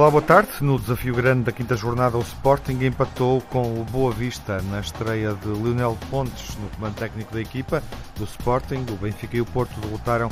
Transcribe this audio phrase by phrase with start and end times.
[0.00, 0.48] Olá, boa tarde.
[0.62, 5.34] No desafio grande da quinta jornada, o Sporting empatou com o Boa Vista na estreia
[5.34, 7.82] de Lionel Pontes no comando técnico da equipa
[8.16, 8.86] do Sporting.
[8.90, 10.30] O Benfica e o Porto derrotaram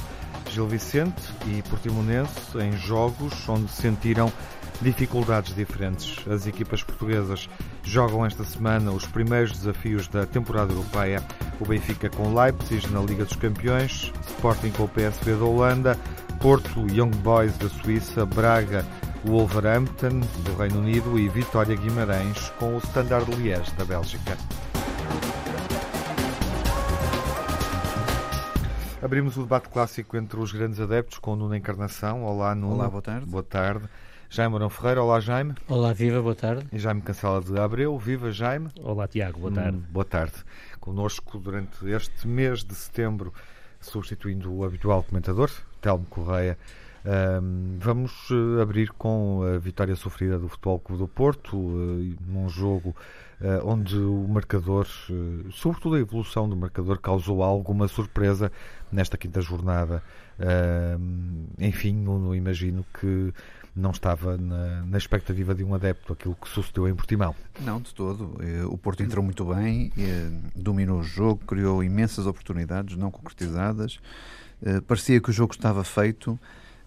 [0.51, 4.33] Gil Vicente e Portimonense em jogos onde sentiram
[4.81, 6.27] dificuldades diferentes.
[6.27, 7.47] As equipas portuguesas
[7.83, 11.23] jogam esta semana os primeiros desafios da temporada europeia.
[11.61, 15.99] O Benfica com Leipzig na Liga dos Campeões, Sporting com o PSV da Holanda,
[16.41, 18.83] Porto Young Boys da Suíça, Braga
[19.25, 24.37] Wolverhampton do Reino Unido e Vitória Guimarães com o Standard Liège da Bélgica.
[29.03, 32.25] Abrimos o debate clássico entre os grandes adeptos com o Nuno Encarnação.
[32.25, 32.75] Olá, Nuno.
[32.75, 33.27] Olá, boa tarde.
[33.27, 33.89] Boa tarde.
[34.31, 35.03] Jaime Mourão Ferreira.
[35.03, 35.55] Olá, Jaime.
[35.69, 36.67] Olá, viva, boa tarde.
[36.73, 37.99] E Jaime Cancela de Abreu.
[37.99, 38.69] Viva, Jaime.
[38.81, 39.79] Olá, Tiago, boa tarde.
[39.79, 40.35] Hum, boa tarde.
[40.79, 43.33] Conosco durante este mês de setembro,
[43.81, 46.59] substituindo o habitual comentador, Telmo Correia,
[47.79, 52.95] vamos eh, abrir com a vitória sofrida do Futebol Clube do Porto, uh, num jogo
[53.41, 54.87] uh, onde o marcador,
[55.53, 58.51] sobretudo a evolução do marcador, causou alguma surpresa
[58.91, 60.03] nesta quinta jornada.
[61.59, 63.33] enfim, não, imagino que
[63.75, 67.35] não estava na, na, expectativa de um adepto aquilo que sucedeu em Portimão.
[67.61, 68.37] Não, de todo.
[68.71, 69.93] O Porto entrou muito bem,
[70.55, 74.01] dominou o jogo, criou imensas oportunidades não concretizadas.
[74.87, 76.39] Parecia que o jogo estava feito.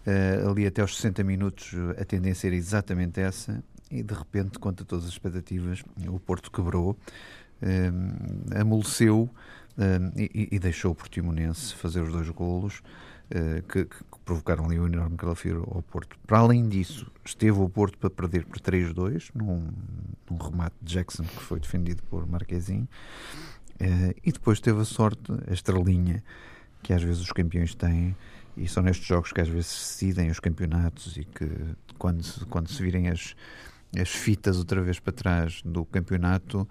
[0.06, 4.86] Uh, ali até aos 60 minutos a tendência era exatamente essa e de repente, contra
[4.86, 9.30] todas as expectativas, o Porto quebrou, uh, amoleceu
[9.78, 12.82] uh, e, e, deixou o Portimonense fazer os dois golos
[13.32, 16.18] uh, que, que, provocaram ali um enorme calafrio ao Porto.
[16.26, 19.68] Para além disso, esteve o Porto para perder por 3-2 num,
[20.30, 22.88] num, remate de Jackson que foi defendido por Marquezinho
[24.24, 26.24] e depois teve a sorte, a estrelinha
[26.84, 28.16] que às vezes os campeões têm
[28.58, 31.50] e são nestes jogos que às vezes se decidem os campeonatos e que
[31.98, 33.36] quando quando se virem as,
[34.00, 36.68] as fitas outra vez para trás do campeonato,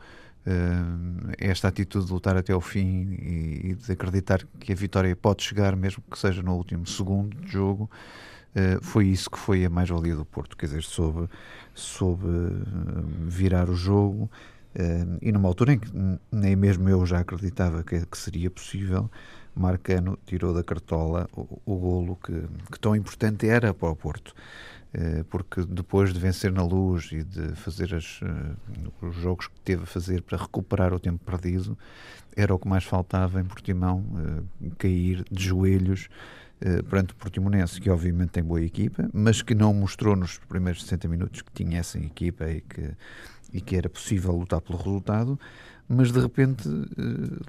[0.46, 5.14] uh, esta atitude de lutar até ao fim e, e, de acreditar que a vitória
[5.14, 7.90] pode chegar, mesmo que seja no último segundo de jogo,
[8.54, 10.56] uh, foi isso que foi a mais-valia do Porto.
[10.56, 11.28] Quer dizer, soube,
[11.74, 12.26] soube
[13.26, 14.30] virar o jogo.
[14.74, 15.90] Uh, e numa altura em que
[16.30, 19.10] nem mesmo eu já acreditava que, que seria possível,
[19.54, 22.32] Marcano tirou da cartola o, o golo que,
[22.70, 24.34] que, tão importante era para o Porto.
[24.92, 29.60] Eh, porque depois de vencer na luz e de fazer as, eh, os jogos que
[29.60, 31.78] teve a fazer para recuperar o tempo perdido,
[32.36, 34.04] era o que mais faltava em Portimão,
[34.60, 36.08] eh, cair de joelhos
[36.90, 41.08] perante o Portimonense, que obviamente tem boa equipa, mas que não mostrou nos primeiros 60
[41.08, 42.90] minutos que tinha essa equipa e que,
[43.50, 45.40] e que era possível lutar pelo resultado,
[45.92, 46.62] mas de repente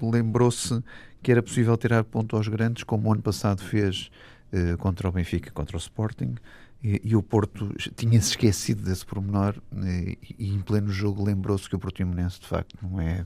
[0.02, 0.82] lembrou-se
[1.22, 4.10] que era possível tirar ponto aos grandes, como o ano passado fez
[4.52, 6.34] uh, contra o Benfica, contra o Sporting,
[6.82, 11.76] e, e o Porto tinha-se esquecido desse pormenor e, e em pleno jogo lembrou-se que
[11.76, 13.24] o Portimonense de facto não é,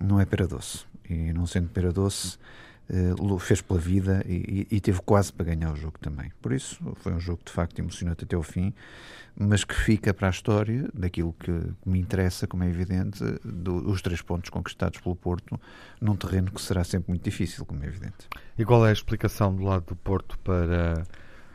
[0.00, 0.84] não é pera doce.
[1.10, 2.38] E não sendo pera doce,
[2.90, 6.32] uh, fez pela vida e, e, teve quase para ganhar o jogo também.
[6.40, 8.72] Por isso, foi um jogo de facto emocionante até o fim
[9.38, 11.52] mas que fica para a história daquilo que
[11.84, 15.60] me interessa, como é evidente, do, os três pontos conquistados pelo Porto
[16.00, 18.28] num terreno que será sempre muito difícil, como é evidente.
[18.56, 21.04] E qual é a explicação do lado do Porto para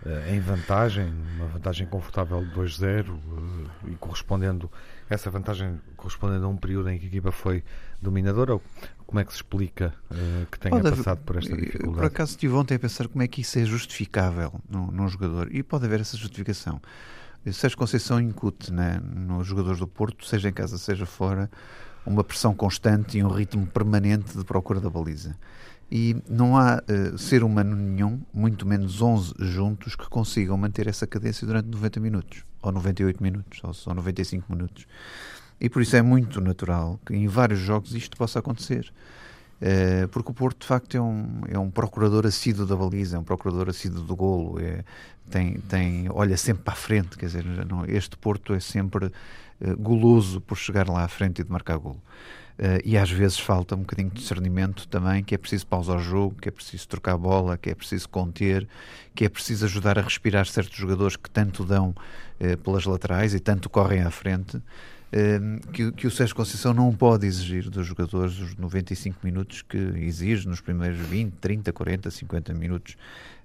[0.06, 4.72] eh, em vantagem, uma vantagem confortável de 2-0 eh, e correspondendo
[5.16, 7.64] essa vantagem correspondendo a um período em que a equipa foi
[8.02, 8.62] dominadora ou
[9.06, 11.98] como é que se explica uh, que tenha pode passado por esta dificuldade?
[11.98, 15.54] Por acaso estive ontem a pensar como é que isso é justificável num, num jogador
[15.54, 16.82] e pode haver essa justificação.
[17.52, 21.50] Sérgio Conceição incute né, nos jogadores do Porto, seja em casa, seja fora,
[22.06, 25.36] uma pressão constante e um ritmo permanente de procura da baliza.
[25.92, 31.06] E não há uh, ser humano nenhum, muito menos 11 juntos, que consigam manter essa
[31.06, 34.86] cadência durante 90 minutos, ou 98 minutos, ou só 95 minutos.
[35.60, 38.92] E por isso é muito natural que em vários jogos isto possa acontecer.
[39.62, 43.20] Uh, porque o Porto, de facto, é um, é um procurador assíduo da baliza, é
[43.20, 44.84] um procurador assíduo do golo, é,
[45.30, 49.78] tem, tem, olha sempre para a frente, quer dizer, não, este Porto é sempre uh,
[49.78, 52.02] goloso por chegar lá à frente e de marcar golo.
[52.60, 56.02] Uh, e às vezes falta um bocadinho de discernimento também, que é preciso pausar o
[56.02, 58.68] jogo, que é preciso trocar a bola, que é preciso conter,
[59.16, 61.90] que é preciso ajudar a respirar certos jogadores que tanto dão
[62.40, 64.62] uh, pelas laterais e tanto correm à frente.
[65.12, 69.78] Uh, que, que, o Sérgio Conceição não pode exigir dos jogadores os 95 minutos que
[69.78, 72.94] exige nos primeiros 20, 30, 40, 50 minutos.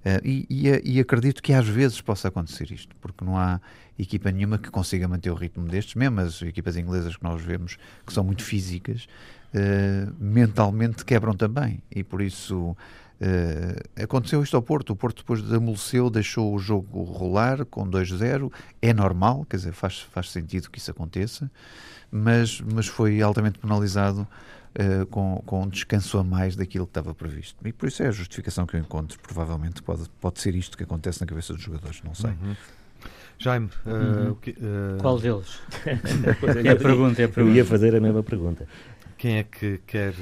[0.05, 3.61] Uh, e, e, e, acredito que às vezes possa acontecer isto, porque não há
[3.99, 7.77] equipa nenhuma que consiga manter o ritmo destes, mesmo as equipas inglesas que nós vemos,
[8.07, 9.09] que são muito físicas,
[9.53, 12.77] uh, mentalmente quebram também, e por isso
[13.21, 14.91] Uh, aconteceu isto ao Porto.
[14.91, 18.53] O Porto depois amoleceu, deixou o jogo rolar com 2-0.
[18.81, 21.51] É normal, quer dizer, faz, faz sentido que isso aconteça,
[22.11, 24.27] mas, mas foi altamente penalizado
[24.77, 27.67] uh, com, com um descanso a mais daquilo que estava previsto.
[27.67, 29.19] E por isso é a justificação que eu encontro.
[29.21, 32.31] Provavelmente pode, pode ser isto que acontece na cabeça dos jogadores, não sei.
[32.31, 32.57] Uhum.
[33.39, 34.35] Jaime, uh, uhum.
[34.37, 34.99] que, uh...
[35.01, 35.61] qual deles?
[36.65, 37.41] é a pergunta, é a pergunta.
[37.41, 38.67] Eu ia fazer a mesma pergunta.
[39.19, 40.15] Quem é que quer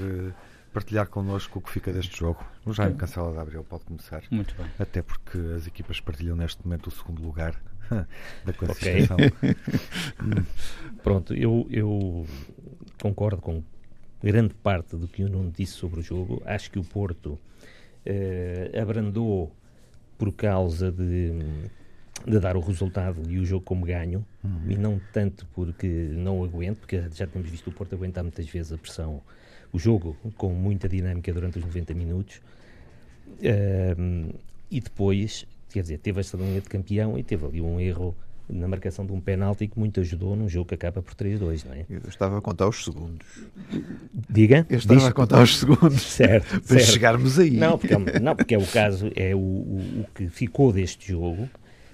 [0.74, 2.44] partilhar connosco o que fica deste jogo?
[2.66, 4.24] O Jaime Cancela de Abril pode começar.
[4.30, 4.66] Muito bem.
[4.76, 7.54] Até porque as equipas partilham neste momento o segundo lugar
[8.44, 9.16] da classificação.
[9.16, 9.56] Okay.
[11.02, 12.26] Pronto, eu, eu
[13.00, 13.62] concordo com
[14.20, 16.42] grande parte do que o Nuno disse sobre o jogo.
[16.44, 17.38] Acho que o Porto
[18.04, 19.54] eh, abrandou
[20.18, 21.70] por causa de
[22.26, 24.70] de dar o resultado e o jogo como ganho, uhum.
[24.70, 28.72] e não tanto porque não aguento, porque já temos visto o Porto aguentar muitas vezes
[28.72, 29.20] a pressão,
[29.74, 32.40] o jogo com muita dinâmica durante os 90 minutos,
[33.40, 34.34] uh,
[34.70, 38.14] e depois, quer dizer, teve esta linha de campeão e teve ali um erro
[38.48, 41.74] na marcação de um penalti que muito ajudou num jogo que acaba por 3-2, não
[41.74, 41.86] é?
[41.90, 43.26] Eu estava a contar os segundos.
[44.30, 44.64] Diga?
[44.70, 45.08] Eu estava Diz...
[45.08, 46.02] a contar os segundos.
[46.14, 46.60] Certo.
[46.60, 46.92] para certo.
[46.92, 47.56] chegarmos aí.
[47.56, 51.08] Não porque, é, não, porque é o caso, é o, o, o que ficou deste
[51.08, 51.48] jogo,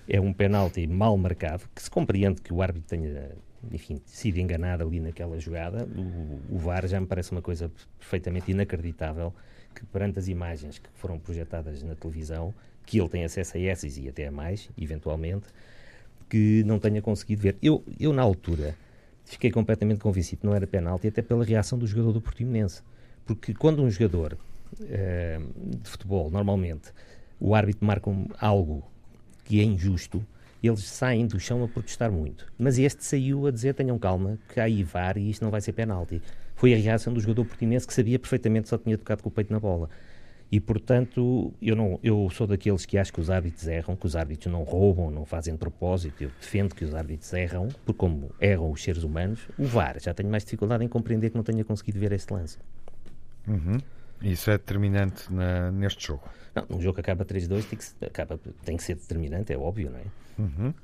[0.09, 3.31] é um penalti mal marcado, que se compreende que o árbitro tenha,
[3.71, 5.87] enfim, sido enganado ali naquela jogada.
[5.87, 9.33] O, o VAR já me parece uma coisa perfeitamente inacreditável
[9.75, 12.55] que perante as imagens que foram projetadas na televisão,
[12.85, 15.47] que ele tem acesso a essas e até a mais, eventualmente,
[16.29, 17.57] que não tenha conseguido ver.
[17.63, 18.75] Eu, eu na altura,
[19.25, 22.83] fiquei completamente convencido que não era penalti, até pela reação do jogador do Portimonense.
[23.25, 24.37] Porque quando um jogador
[24.81, 26.93] uh, de futebol, normalmente,
[27.39, 28.83] o árbitro marca um, algo
[29.45, 30.25] que é injusto,
[30.69, 32.47] eles saem do chão a protestar muito.
[32.59, 35.73] Mas este saiu a dizer: tenham calma, que há IVAR e isto não vai ser
[35.73, 36.21] penalti.
[36.55, 39.53] Foi a reação do jogador portinense que sabia perfeitamente só tinha tocado com o peito
[39.53, 39.89] na bola.
[40.53, 44.17] E, portanto, eu, não, eu sou daqueles que acham que os árbitros erram, que os
[44.17, 46.25] árbitros não roubam, não fazem propósito.
[46.25, 50.13] Eu defendo que os árbitros erram, porque como erram os seres humanos, o VAR já
[50.13, 52.59] tenho mais dificuldade em compreender que não tenha conseguido ver este lance.
[53.47, 53.79] Uhum.
[54.21, 56.29] Isso é determinante na, neste jogo.
[56.69, 59.91] Não, um jogo que acaba 3-2 tem, que, acaba, tem que ser determinante, é óbvio,
[59.91, 60.05] não é?
[60.39, 60.75] Uhum.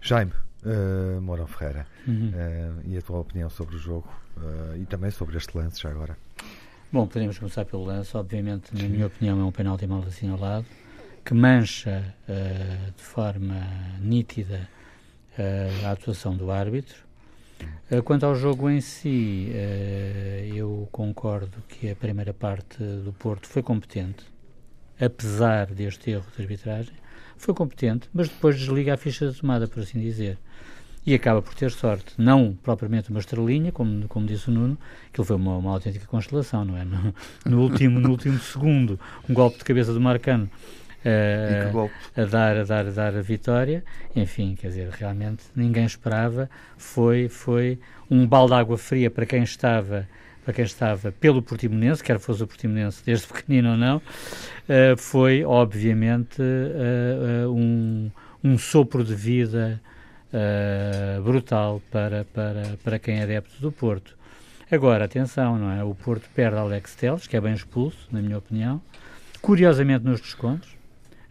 [0.00, 0.32] Jaime,
[0.64, 2.30] uh, Mourão Ferreira, uhum.
[2.30, 5.90] uh, e a tua opinião sobre o jogo uh, e também sobre este lance já
[5.90, 6.16] agora?
[6.90, 8.16] Bom, podemos começar pelo lance.
[8.16, 10.66] Obviamente, na minha opinião, é um penalti mal assinalado
[11.24, 13.60] que mancha uh, de forma
[14.00, 14.68] nítida
[15.38, 17.06] uh, a atuação do árbitro.
[18.04, 19.50] Quanto ao jogo em si,
[20.54, 24.24] eu concordo que a primeira parte do Porto foi competente
[25.00, 26.94] apesar deste erro de arbitragem,
[27.36, 30.38] foi competente, mas depois desliga a ficha de tomada, por assim dizer.
[31.06, 34.76] E acaba por ter sorte, não propriamente uma estrelinha, como, como disse o Nuno,
[35.12, 36.84] que ele foi uma, uma autêntica constelação, não é?
[36.84, 37.14] No,
[37.46, 40.50] no, último, no último segundo, um golpe de cabeça do Marcano
[41.04, 43.84] uh, a, dar, a, dar, a dar a vitória.
[44.14, 46.50] Enfim, quer dizer, realmente ninguém esperava.
[46.76, 47.78] Foi, foi
[48.10, 50.06] um balde de água fria para quem estava
[50.48, 55.44] para quem estava pelo Portimonense, quer fosse o Portimonense desde pequenino ou não, uh, foi
[55.44, 58.10] obviamente uh, uh, um,
[58.42, 59.78] um sopro de vida
[61.22, 64.14] brutal para, para, para quem é adepto do Porto.
[64.70, 65.82] Agora, atenção, não é?
[65.82, 68.80] O Porto perde Alex Teles, que é bem expulso, na minha opinião.
[69.40, 70.68] Curiosamente nos descontos,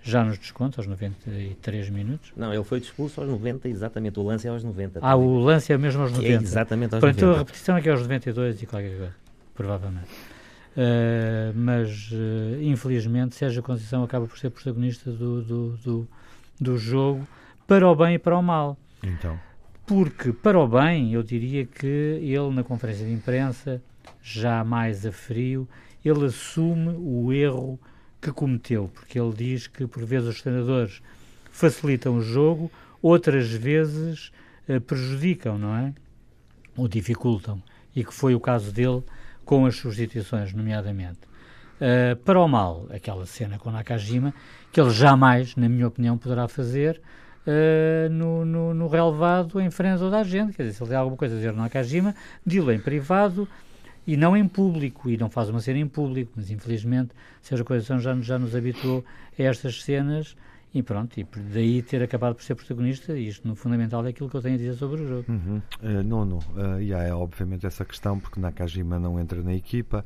[0.10, 2.32] já nos descontos, aos 93 minutos.
[2.36, 4.20] Não, ele foi expulso aos 90, exatamente.
[4.20, 5.00] O lance é aos 90.
[5.02, 6.28] Ah, o lance é mesmo aos 90.
[6.28, 7.26] É exatamente aos Pronto, 90.
[7.26, 9.16] Então a repetição é que é aos 92 e qualquer coisa,
[9.54, 10.08] provavelmente.
[10.78, 16.08] Uh, mas, uh, infelizmente, Sérgio Conceição acaba por ser protagonista do, do, do,
[16.62, 17.28] do jogo
[17.66, 18.78] para o bem e para o mal.
[19.04, 19.40] Então.
[19.86, 23.82] Porque, para o bem, eu diria que ele, na conferência de imprensa,
[24.22, 25.68] já mais a frio,
[26.04, 27.80] ele assume o erro
[28.22, 31.02] que cometeu, porque ele diz que por vezes os treinadores
[31.52, 32.72] facilitam o jogo,
[33.02, 34.32] outras vezes
[34.68, 35.94] uh, prejudicam, não é?
[36.76, 37.62] Ou dificultam.
[37.96, 39.04] E que foi o caso dele
[39.46, 41.20] com as substituições, nomeadamente.
[41.78, 44.34] Uh, para o mal, aquela cena com Nakajima,
[44.72, 47.02] que ele jamais, na minha opinião, poderá fazer
[47.48, 50.54] uh, no, no, no, relevado em frente a toda a gente.
[50.54, 53.48] Quer dizer, se ele tem alguma coisa a dizer no Nakajima, dilo em privado,
[54.08, 57.12] e não em público, e não faz uma cena em público, mas infelizmente
[57.42, 59.04] Sérgio Conceição já, já nos habituou
[59.38, 60.36] a estas cenas
[60.74, 64.30] e pronto, e daí ter acabado por ser protagonista, e isto no fundamental é aquilo
[64.30, 65.26] que eu tenho a dizer sobre o jogo.
[65.28, 65.62] Uhum.
[65.82, 70.06] Uh, nono, uh, e há obviamente essa questão, porque Nakajima não entra na equipa,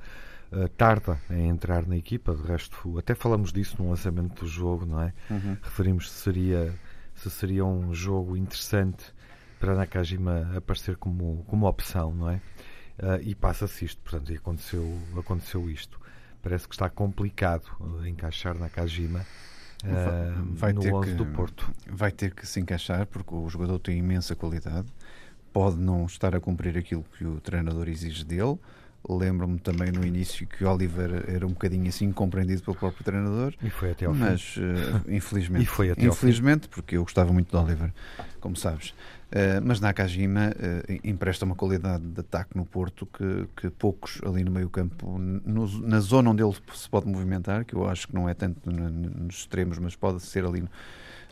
[0.52, 4.86] uh, tarda em entrar na equipa, de resto, até falamos disso no lançamento do jogo,
[4.86, 5.14] não é?
[5.30, 5.58] Uhum.
[5.62, 6.74] Referimos se seria,
[7.16, 9.06] se seria um jogo interessante
[9.60, 12.40] para Nakajima aparecer como, como opção, não é?
[13.02, 16.00] Uh, e passa-se isto, portanto, aconteceu, aconteceu isto.
[16.42, 17.66] parece que está complicado
[18.06, 19.26] encaixar Nakajima
[19.84, 21.72] uh, vai no ter 11 que, do Porto.
[21.90, 24.88] Vai ter que se encaixar porque o jogador tem imensa qualidade,
[25.52, 28.58] pode não estar a cumprir aquilo que o treinador exige dele.
[29.10, 33.56] Lembro-me também no início que o Oliver era um bocadinho assim compreendido pelo próprio treinador.
[33.64, 34.62] E foi até ao mas, fim.
[34.62, 35.64] Mas, uh, infelizmente.
[35.64, 37.92] e foi até infelizmente, porque eu gostava muito do Oliver,
[38.40, 38.94] como sabes.
[39.32, 44.44] Uh, mas Nakajima uh, empresta uma qualidade de ataque no Porto que, que poucos ali
[44.44, 48.28] no meio campo, na zona onde ele se pode movimentar, que eu acho que não
[48.28, 50.70] é tanto no, nos extremos, mas pode ser ali no,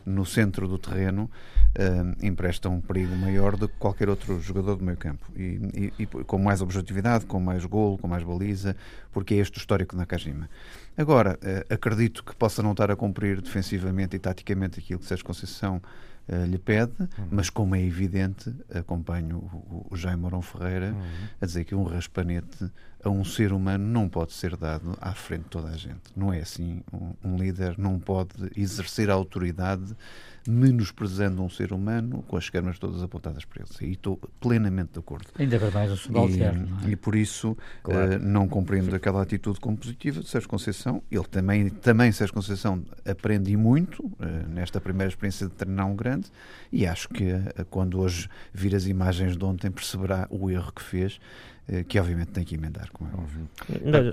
[0.06, 1.30] no centro do terreno,
[1.78, 5.30] uh, empresta um perigo maior do que qualquer outro jogador do meio campo.
[5.36, 8.74] E, e, e, com mais objetividade, com mais golo, com mais baliza,
[9.12, 10.48] porque é este o histórico de Nakajima.
[10.96, 11.38] Agora,
[11.68, 15.82] acredito que possa não estar a cumprir defensivamente e taticamente aquilo que Sérgio Conceição
[16.28, 17.28] uh, lhe pede, uhum.
[17.30, 21.28] mas como é evidente, acompanho o, o Jaime Morão Ferreira uhum.
[21.40, 22.70] a dizer que um raspanete
[23.02, 26.02] a um ser humano não pode ser dado à frente de toda a gente.
[26.14, 26.82] Não é assim.
[26.92, 29.96] Um, um líder não pode exercer a autoridade
[30.46, 33.90] menosprezando um ser humano com as esquermas todas apontadas para ele.
[33.90, 35.26] E estou plenamente de acordo.
[35.38, 36.78] Ainda para mais um subalterno.
[36.82, 36.90] E, é?
[36.90, 38.16] e por isso claro.
[38.16, 41.02] uh, não compreendo aquela atitude como positiva de Sérgio Conceição.
[41.10, 44.14] Ele também, também Sérgio Conceição, aprende muito uh,
[44.48, 46.28] nesta primeira experiência de treinar um grande
[46.72, 50.82] e acho que uh, quando hoje vir as imagens de ontem perceberá o erro que
[50.82, 51.20] fez
[51.86, 53.48] que obviamente tem que emendar, como é óbvio.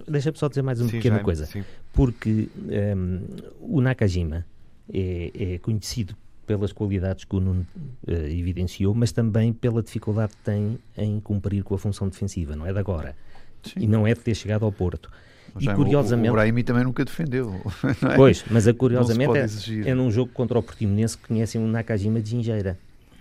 [0.08, 1.64] Deixa-me só dizer mais uma sim, pequena coisa, sim.
[1.92, 3.22] porque um, ehm,
[3.60, 4.46] o Nakajima
[4.94, 6.16] é, é conhecido
[6.46, 7.68] pelas qualidades que o Nuno
[8.08, 12.66] uh, evidenciou, mas também pela dificuldade que tem em cumprir com a função defensiva, não
[12.66, 13.16] é de agora.
[13.64, 13.82] Sim.
[13.82, 15.12] E não é de ter chegado ao Porto.
[15.60, 17.54] e curiosamente, o, o Brahimi também nunca defendeu.
[18.10, 18.16] É?
[18.16, 19.38] Pois, mas a, curiosamente
[19.86, 22.80] é, é, num jogo contra o Portimonense que conhecem um Nakajima de Gingeira.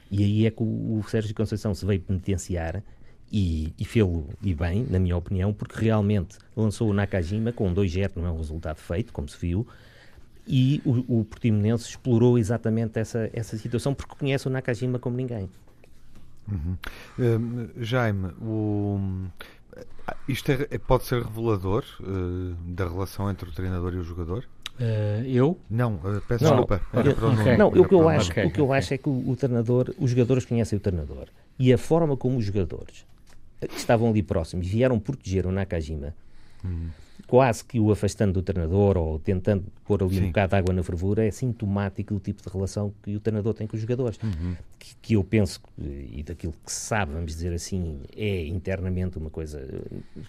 [0.08, 2.80] E aí é que o, o Sérgio Conceição se veio penitenciar
[3.30, 8.12] e, e fê-lo e bem, na minha opinião, porque realmente lançou o Nakajima com 2-0,
[8.16, 9.66] não é um resultado feito, como se viu,
[10.46, 15.48] e o, o Portimonense explorou exatamente essa, essa situação porque conhece o Nakajima como ninguém.
[16.48, 16.76] Uhum.
[17.18, 19.00] Uh, Jaime, o,
[20.28, 24.44] isto é, é, pode ser revelador uh, da relação entre o treinador e o jogador?
[24.78, 25.58] Uh, eu?
[25.68, 26.80] Não, uh, peço não, desculpa.
[26.92, 27.56] Okay.
[27.56, 28.44] Não, o que eu acho, okay.
[28.44, 31.26] o que eu acho é que o, o, treinador, os jogadores conhecem o treinador
[31.58, 33.04] e a forma como os jogadores
[33.74, 36.14] estavam ali próximos vieram proteger o Nakajima.
[36.62, 36.90] Uhum
[37.26, 40.24] quase que o afastando do treinador ou tentando pôr ali Sim.
[40.24, 43.54] um bocado de água na fervura, é sintomático do tipo de relação que o treinador
[43.54, 44.18] tem com os jogadores.
[44.22, 44.56] Uhum.
[44.78, 49.30] Que, que, eu penso, e daquilo que se sabe, vamos dizer assim, é internamente uma
[49.30, 49.66] coisa,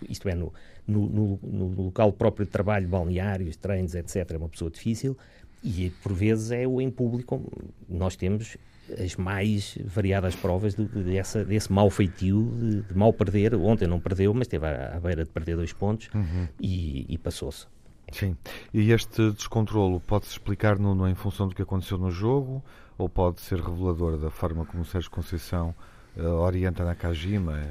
[0.10, 0.54] isto é, no,
[0.88, 5.18] no, no, no local próprio de trabalho, balneários, treinos, etc., é uma pessoa difícil,
[5.64, 7.42] e por vezes é o em público,
[7.90, 8.58] nós temos
[9.04, 13.56] as mais variadas provas de, de, dessa, desse mau feitio, de, de mal perder.
[13.56, 16.48] Ontem não perdeu, mas esteve à, à beira de perder dois pontos uhum.
[16.60, 17.68] e, e passou-se.
[18.12, 18.38] Sim.
[18.74, 22.64] E este descontrolo pode-se explicar no, no, em função do que aconteceu no jogo
[22.98, 25.76] ou pode ser revelador da forma como o Sérgio Conceição
[26.16, 27.62] uh, orienta na Kajima,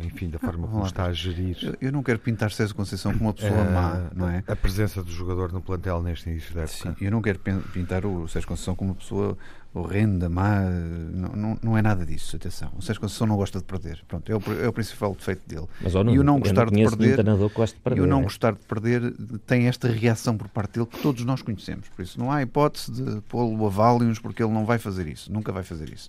[0.00, 1.56] enfim, da forma como está a gerir.
[1.62, 4.42] Eu, eu, não quero pintar Sérgio Conceição como uma pessoa uh, má, não é?
[4.46, 6.76] A presença do jogador no plantel neste início da época.
[6.76, 9.38] Sim, eu não quero pintar o Sérgio Conceição como uma pessoa
[9.74, 12.70] horrenda, má, não, não, não, é nada disso, atenção.
[12.76, 14.00] O Sérgio Conceição não gosta de perder.
[14.06, 15.66] Pronto, é o, é o principal defeito dele.
[15.80, 18.22] Mas, não, e o não gostar de perder, de perder, e o não é?
[18.22, 19.12] gostar de perder
[19.46, 21.88] tem esta reação por parte dele que todos nós conhecemos.
[21.88, 25.32] Por isso não há hipótese de pô-lo a válios porque ele não vai fazer isso,
[25.32, 26.08] nunca vai fazer isso.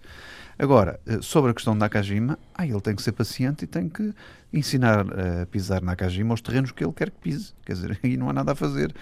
[0.57, 3.89] Agora, eh, sobre a questão da Nakajima, ah, ele tem que ser paciente e tem
[3.89, 4.13] que
[4.56, 5.06] ensinar
[5.42, 7.54] a pisar Nakajima aos terrenos que ele quer que pise.
[7.66, 8.96] Quer dizer, aí não há nada a fazer.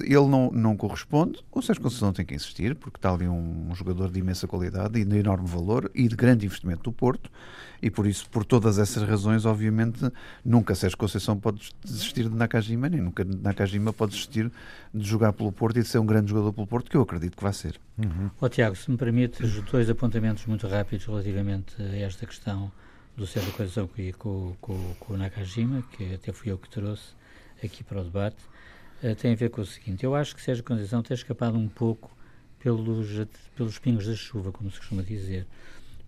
[0.00, 3.74] Ele não, não corresponde, o Sérgio Conceição tem que insistir, porque está ali um, um
[3.74, 7.30] jogador de imensa qualidade e de enorme valor e de grande investimento do Porto,
[7.82, 10.10] e por isso, por todas essas razões, obviamente,
[10.42, 14.50] nunca Sérgio Conceição pode desistir de Nakajima, nem nunca Nakajima pode desistir
[14.94, 17.36] de jogar pelo Porto e de ser um grande jogador pelo Porto, que eu acredito
[17.36, 17.78] que vai ser.
[17.98, 18.30] Uhum.
[18.40, 22.72] Oh, Tiago, se me permites, dois apontamentos muito rápidos relativamente a esta questão
[23.16, 27.14] do Sérgio Conceição com, com, com o Nakajima, que até fui eu que trouxe
[27.62, 28.42] aqui para o debate,
[29.02, 31.68] uh, tem a ver com o seguinte: eu acho que Sérgio Conceição tem escapado um
[31.68, 32.10] pouco
[32.58, 33.08] pelos,
[33.54, 35.46] pelos pingos da chuva, como se costuma dizer,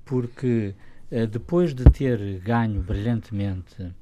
[0.05, 0.75] porque
[1.11, 3.93] uh, depois de ter ganho brilhantemente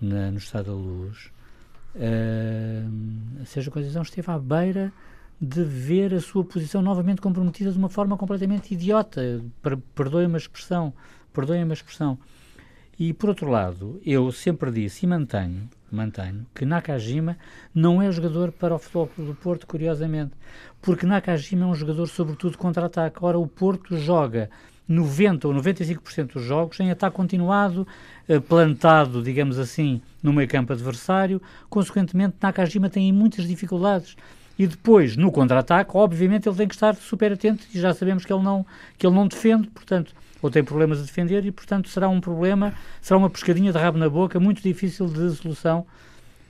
[0.00, 1.30] na, no Estado da Luz,
[1.94, 4.92] uh, Sérgio Conceição esteve à beira
[5.40, 9.40] de ver a sua posição novamente comprometida de uma forma completamente idiota.
[9.62, 10.92] Per Perdoe-me a expressão.
[11.32, 12.18] Perdoem-me a expressão.
[12.98, 17.38] E, por outro lado, eu sempre disse e mantenho, mantenho que Nakajima
[17.72, 20.32] não é jogador para o Futebol do Porto, curiosamente,
[20.82, 23.18] porque Nakajima é um jogador sobretudo contra-ataque.
[23.22, 24.50] Ora, o Porto joga
[24.88, 27.86] 90 ou 95% dos jogos em ataque continuado,
[28.28, 31.40] eh, plantado, digamos assim, no meio campo adversário.
[31.70, 34.16] Consequentemente, Nakajima tem muitas dificuldades.
[34.58, 38.32] E depois, no contra-ataque, obviamente ele tem que estar super atento e já sabemos que
[38.32, 38.66] ele não,
[38.98, 42.74] que ele não defende, portanto, ou tem problemas a defender e, portanto, será um problema,
[43.00, 45.86] será uma pescadinha de rabo na boca muito difícil de solução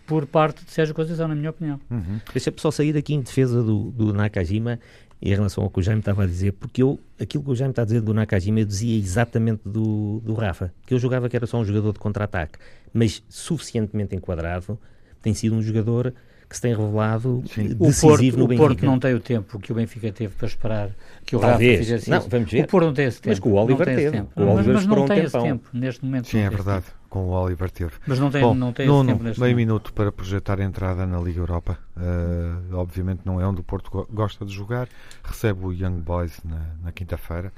[0.07, 1.79] por parte de Sérgio Conceição, na minha opinião.
[1.91, 2.19] Uhum.
[2.33, 4.79] Deixa-me só sair aqui em defesa do, do Nakajima
[5.21, 7.73] em relação ao que o Jaime estava a dizer, porque eu, aquilo que o Jaime
[7.73, 11.37] está a dizer do Nakajima, eu dizia exatamente do, do Rafa, que eu jogava que
[11.37, 12.59] era só um jogador de contra-ataque,
[12.93, 14.79] mas suficientemente enquadrado,
[15.21, 16.15] tem sido um jogador
[16.49, 17.75] que se tem revelado Sim.
[17.75, 18.65] decisivo o Porto, no Benfica.
[18.65, 20.91] O Porto não tem o tempo que o Benfica teve para esperar
[21.27, 21.39] que o.
[21.39, 22.65] Rafa fizesse não, Vamos ver.
[22.65, 23.31] O Porto não tem esse tempo.
[23.31, 24.11] Mas com o Oliver teve.
[24.11, 24.31] Tempo.
[24.35, 26.29] O Oliver mas, mas não tem esse tempo neste momento.
[26.29, 26.87] Sim, é verdade.
[26.87, 26.99] Tempo.
[27.11, 27.93] Com o Oliver teve.
[28.07, 29.67] Mas não tem, Bom, não tem esse tempo neste meio momento.
[29.67, 31.79] minuto para projetar a entrada na Liga Europa.
[31.97, 34.89] Uh, obviamente não é onde o Porto gosta de jogar.
[35.23, 37.53] Recebe o Young Boys na, na quinta-feira.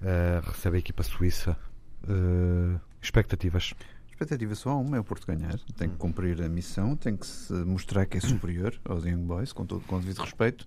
[0.00, 1.56] Uh, recebe a equipa suíça.
[2.08, 3.72] Uh, expectativas?
[4.16, 5.58] Expectativa só há uma, é o Porto ganhar.
[5.76, 9.52] Tem que cumprir a missão, tem que se mostrar que é superior aos Young Boys,
[9.52, 10.66] com todo com devido respeito,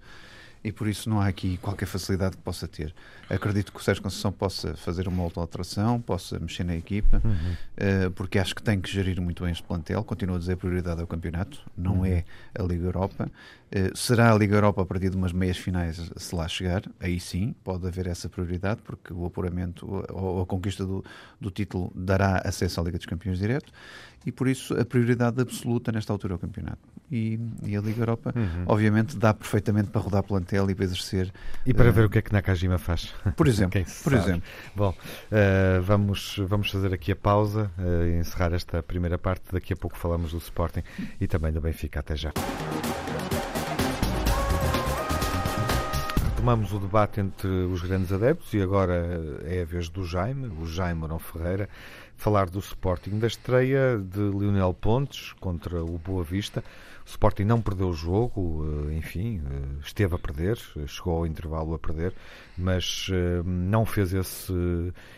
[0.64, 2.94] e por isso não há aqui qualquer facilidade que possa ter.
[3.30, 8.08] Acredito que o Sérgio Conceição possa fazer uma alteração, possa mexer na equipa, uhum.
[8.08, 10.04] uh, porque acho que tem que gerir muito bem este plantel.
[10.04, 12.06] Continuo a dizer a prioridade é o campeonato, não uhum.
[12.06, 12.26] é
[12.58, 13.32] a Liga Europa.
[13.72, 17.20] Uh, será a Liga Europa a partir de umas meias finais, se lá chegar, aí
[17.20, 21.06] sim pode haver essa prioridade, porque o apuramento ou a conquista do,
[21.40, 23.72] do título dará acesso à Liga dos Campeões direto
[24.26, 26.80] e por isso a prioridade absoluta nesta altura é o campeonato.
[27.12, 28.66] E, e a Liga Europa, uhum.
[28.68, 31.34] obviamente, dá perfeitamente para rodar plantel e para exercer.
[31.66, 33.14] E para uh, ver o que é que Nakajima faz.
[33.36, 33.84] Por exemplo.
[34.04, 34.44] por exemplo.
[34.76, 39.44] Bom, uh, vamos, vamos fazer aqui a pausa uh, e encerrar esta primeira parte.
[39.52, 40.84] Daqui a pouco falamos do Sporting
[41.20, 42.00] e também do Benfica.
[42.00, 42.32] Até já.
[46.40, 50.66] Retomamos o debate entre os grandes adeptos e agora é a vez do Jaime, o
[50.66, 51.68] Jaime Morão Ferreira,
[52.16, 56.64] falar do Sporting, da estreia de Lionel Pontes contra o Boa Vista.
[57.10, 61.74] O Sporting não perdeu o jogo, eh, enfim, eh, esteve a perder, chegou ao intervalo
[61.74, 62.14] a perder,
[62.56, 64.54] mas eh, não fez esse,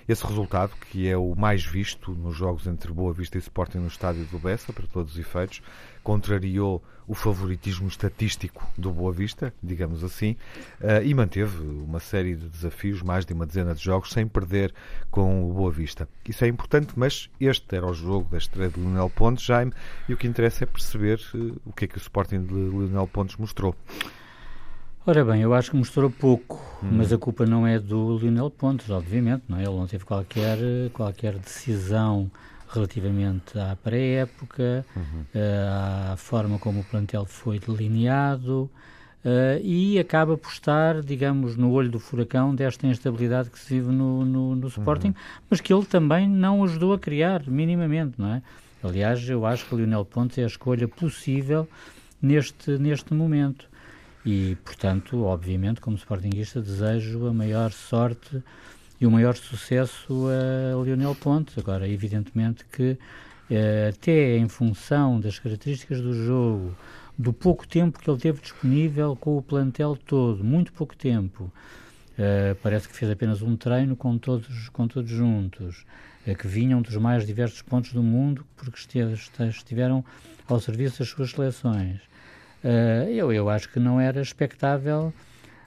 [0.07, 3.87] esse resultado, que é o mais visto nos jogos entre Boa Vista e Sporting no
[3.87, 5.61] estádio do Bessa, para todos os efeitos.
[6.03, 10.37] Contrariou o favoritismo estatístico do Boa Vista, digamos assim,
[10.79, 14.73] uh, e manteve uma série de desafios, mais de uma dezena de jogos, sem perder
[15.09, 16.07] com o Boa Vista.
[16.27, 19.73] Isso é importante, mas este era o jogo da estreia de Lionel Pontes, Jaime,
[20.07, 23.07] e o que interessa é perceber uh, o que é que o Sporting de Lionel
[23.07, 23.75] Pontes mostrou.
[25.05, 26.91] Ora bem, eu acho que mostrou pouco, hum.
[26.93, 29.63] mas a culpa não é do Lionel Pontes, obviamente, não é?
[29.63, 30.59] Ele não teve qualquer,
[30.93, 32.31] qualquer decisão
[32.73, 35.21] relativamente à pré-época, uhum.
[35.35, 38.69] uh, à forma como o plantel foi delineado
[39.25, 43.91] uh, e acaba por estar, digamos, no olho do furacão desta instabilidade que se vive
[43.91, 45.13] no, no, no Sporting, uhum.
[45.49, 48.41] mas que ele também não ajudou a criar, minimamente, não é?
[48.83, 51.67] Aliás, eu acho que Lionel Pontes é a escolha possível
[52.21, 53.69] neste, neste momento.
[54.25, 58.41] E, portanto, obviamente, como Sportingista, desejo a maior sorte
[59.01, 61.59] e o maior sucesso a Lionel Ponte.
[61.59, 62.97] Agora, evidentemente que
[63.49, 66.73] eh, até em função das características do jogo,
[67.17, 71.51] do pouco tempo que ele teve disponível com o plantel todo, muito pouco tempo,
[72.17, 75.85] uh, parece que fez apenas um treino com todos, com todos juntos,
[76.25, 78.79] uh, que vinham dos mais diversos pontos do mundo, porque
[79.49, 80.03] estiveram
[80.47, 81.97] ao serviço das suas seleções.
[82.63, 85.13] Uh, eu, eu acho que não era expectável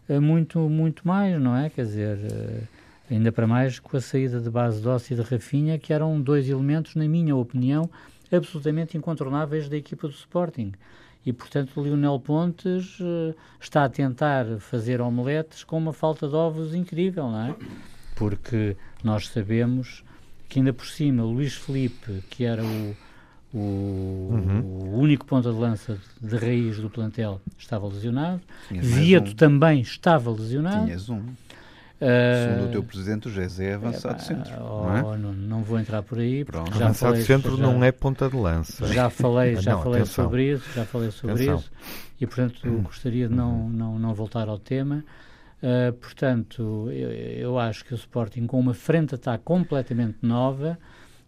[0.09, 1.71] muito, muito mais, não é?
[1.71, 2.19] Quer dizer,
[3.11, 6.49] Ainda para mais com a saída de base Dossi e de Rafinha, que eram dois
[6.49, 7.89] elementos, na minha opinião,
[8.33, 10.73] absolutamente incontornáveis da equipa do Sporting.
[11.25, 16.35] E, portanto, o Lionel Pontes uh, está a tentar fazer omeletes com uma falta de
[16.35, 17.55] ovos incrível, não é?
[18.15, 20.05] Porque nós sabemos
[20.49, 22.97] que, ainda por cima, Luís Felipe, que era o,
[23.55, 24.61] o, uhum.
[24.61, 28.43] o, único ponta de lança de raiz do plantel, estava lesionado.
[28.71, 29.35] Vieto um.
[29.35, 30.85] também estava lesionado.
[30.85, 31.23] Tinhas um.
[32.07, 34.53] Segundo o teu presidente, o José é avançado é, centro.
[34.61, 35.17] Oh, não, é?
[35.17, 36.45] não, não, vou entrar por aí.
[36.45, 36.77] Pronto.
[36.77, 38.87] Já avançado falei, centro já, não é ponta de lança.
[38.93, 41.57] Já falei, já não, falei sobre isso, já falei sobre atenção.
[41.57, 41.71] isso
[42.21, 42.83] e portanto hum.
[42.83, 45.05] gostaria de não, não, não voltar ao tema.
[45.63, 50.79] Uh, portanto, eu, eu, acho que o Sporting com uma frente está completamente nova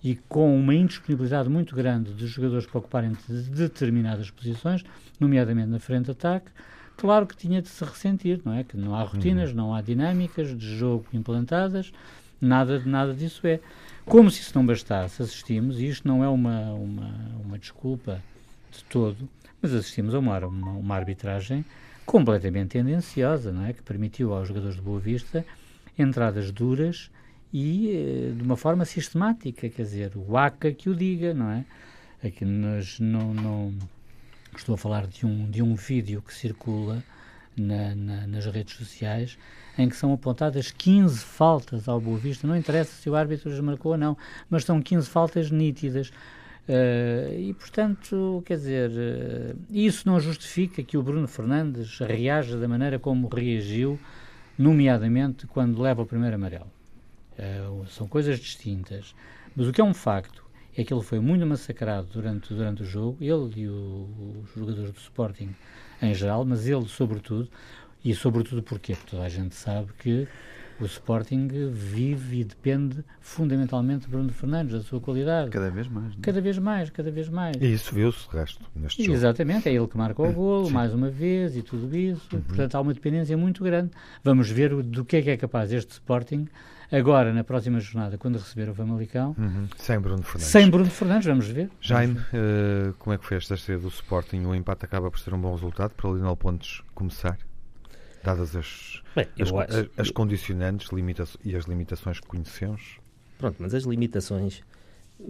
[0.04, 4.84] e com uma indisponibilidade muito grande dos jogadores para ocuparem de determinadas posições,
[5.18, 6.50] nomeadamente na frente de ataque,
[6.96, 8.64] claro que tinha de se ressentir, não é?
[8.64, 9.56] Que não há rotinas, uhum.
[9.56, 11.92] não há dinâmicas de jogo implantadas,
[12.40, 13.61] nada, nada disso é.
[14.04, 18.22] Como se isso não bastasse, assistimos, e isto não é uma, uma, uma desculpa
[18.70, 19.28] de todo,
[19.61, 21.64] mas assistimos a uma, uma, uma arbitragem
[22.04, 23.72] completamente tendenciosa, não é?
[23.72, 25.44] Que permitiu aos jogadores de Boa Vista
[25.98, 27.11] entradas duras
[27.52, 31.64] e eh, de uma forma sistemática, quer dizer, o ACA que o diga, não é?
[32.22, 33.74] Aqui nós não, não
[34.61, 37.03] estou a falar de um, de um vídeo que circula
[37.57, 39.38] na, na, nas redes sociais
[39.79, 42.47] em que são apontadas 15 faltas ao Boa Vista.
[42.47, 44.16] Não interessa se o árbitro as marcou ou não,
[44.49, 46.11] mas são 15 faltas nítidas.
[46.69, 52.66] Uh, e, portanto, quer dizer, uh, isso não justifica que o Bruno Fernandes reaja da
[52.66, 54.01] maneira como reagiu,
[54.59, 56.71] nomeadamente quando leva o primeiro amarelo.
[57.38, 59.14] Uh, são coisas distintas.
[59.55, 60.45] Mas o que é um facto
[60.76, 64.90] é que ele foi muito massacrado durante, durante o jogo, ele e o, os jogadores
[64.90, 65.54] do Sporting
[66.02, 67.48] em geral, mas ele sobretudo,
[68.04, 68.62] e sobretudo?
[68.62, 70.28] Porque toda a gente sabe que
[70.78, 75.50] o Sporting vive e depende fundamentalmente de Bruno Fernandes, da sua qualidade.
[75.50, 76.08] Cada vez mais.
[76.08, 76.18] Não?
[76.18, 76.22] É?
[76.22, 77.56] Cada vez mais, cada vez mais.
[77.58, 79.16] E isso viu-se, de resto, neste jogo.
[79.16, 80.72] Exatamente, é ele que marca o golo, Sim.
[80.74, 82.28] mais uma vez, e tudo isso.
[82.36, 82.42] Uhum.
[82.42, 83.90] Portanto, há uma dependência muito grande.
[84.22, 86.46] Vamos ver do que é que é capaz este Sporting
[86.90, 89.35] agora, na próxima jornada, quando receber o Famalicão.
[89.38, 89.68] Uhum.
[89.77, 90.46] Sem Bruno Fernandes.
[90.46, 91.70] Sem Bruno Fernandes, vamos ver.
[91.81, 94.44] Jaime, uh, como é que foi esta estreia do Sporting?
[94.44, 97.38] O empate acaba por ser um bom resultado para o Lionel Pontes começar?
[98.27, 102.99] dadas as, Bem, as, acho, as, condicionantes limita e as limitações que conhecemos?
[103.38, 104.62] Pronto, mas as limitações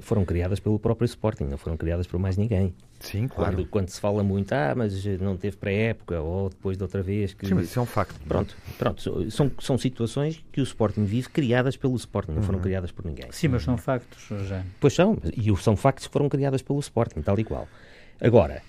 [0.01, 2.75] foram criadas pelo próprio Sporting, não foram criadas por mais ninguém.
[3.01, 3.57] Sim, claro.
[3.57, 7.35] Quando, quando se fala muito, ah, mas não teve pré-época, ou depois de outra vez.
[7.35, 7.47] Que...
[7.47, 8.15] Sim, mas isso é um facto.
[8.25, 8.29] É?
[8.29, 12.45] Pronto, pronto são, são situações que o Sporting vive criadas pelo Sporting, não uhum.
[12.45, 13.27] foram criadas por ninguém.
[13.31, 14.65] Sim, mas são factos, já.
[14.81, 17.69] Pois são, e são factos que foram criadas pelo Sporting, tal e qual.
[18.21, 18.63] Agora,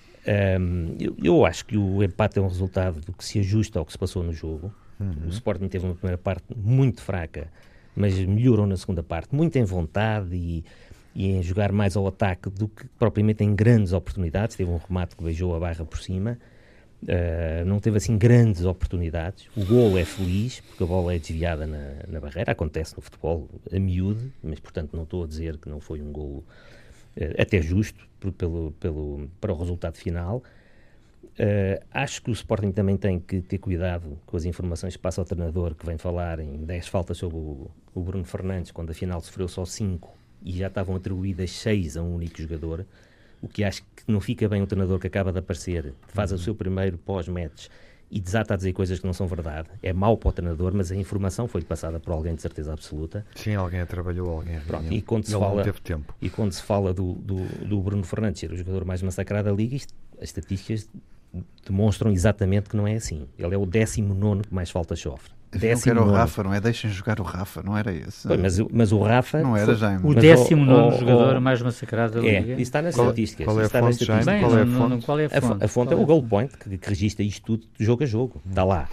[0.60, 3.84] um, eu, eu, acho que o empate é um resultado do que se ajusta ao
[3.84, 4.72] que se passou no jogo.
[5.00, 5.26] Uhum.
[5.26, 7.50] O Sporting teve uma primeira parte muito fraca,
[7.96, 10.64] mas melhorou na segunda parte, muito em vontade e,
[11.18, 14.54] e, em jogar mais ao ataque do que propriamente em grandes oportunidades.
[14.54, 16.38] Teve um remate que beijou a barra por cima.
[17.02, 19.48] Uh, não teve assim grandes oportunidades.
[19.56, 22.52] O golo é feliz, porque a bola é desviada na, na barreira.
[22.52, 26.12] Acontece no futebol a miúde, mas portanto não estou a dizer que não foi um
[26.12, 26.44] golo
[27.16, 28.06] uh, até justo
[28.38, 30.40] pelo, pelo, para o resultado final.
[31.34, 35.20] Uh, acho que o Sporting também tem que ter cuidado com as informações que passa
[35.20, 39.20] ao treinador, que vem falar em 10 faltas sobre o, o Bruno Fernandes, quando afinal
[39.20, 42.86] sofreu só 5 e já estavam atribuídas 6 a um único jogador.
[43.40, 46.36] O que acho que não fica bem o treinador que acaba de aparecer, faz uhum.
[46.36, 47.68] o seu primeiro pós-match
[48.10, 49.68] e desata a dizer coisas que não são verdade.
[49.82, 53.24] É mau para o treinador, mas a informação foi passada por alguém de certeza absoluta.
[53.34, 56.14] Sim, alguém a trabalhou, alguém a Pronto, e quando se Ele fala, teve tempo.
[56.20, 59.54] E quando se fala do, do, do Bruno Fernandes ser o jogador mais massacrado da
[59.54, 60.88] Liga, isto, as estatísticas
[61.66, 63.28] demonstram exatamente que não é assim.
[63.38, 65.37] Ele é o 19 que mais faltas sofre.
[65.50, 66.60] Décimo não era o Rafa, não é?
[66.60, 68.28] Deixem jogar o Rafa, não era esse?
[68.36, 69.40] mas, mas o Rafa.
[69.40, 70.00] Não era Jaime.
[70.04, 72.52] O 19 jogador mais massacrado da é, Liga.
[72.52, 73.46] Isso está nas qual, estatísticas.
[73.46, 74.24] Qual é a fonte, Jaime?
[74.24, 75.06] Bem, qual, é a fonte?
[75.06, 75.64] qual é a fonte?
[75.64, 78.42] A, fonte é o Goal Point, que, que registra isto tudo de jogo a jogo.
[78.46, 78.88] Está lá.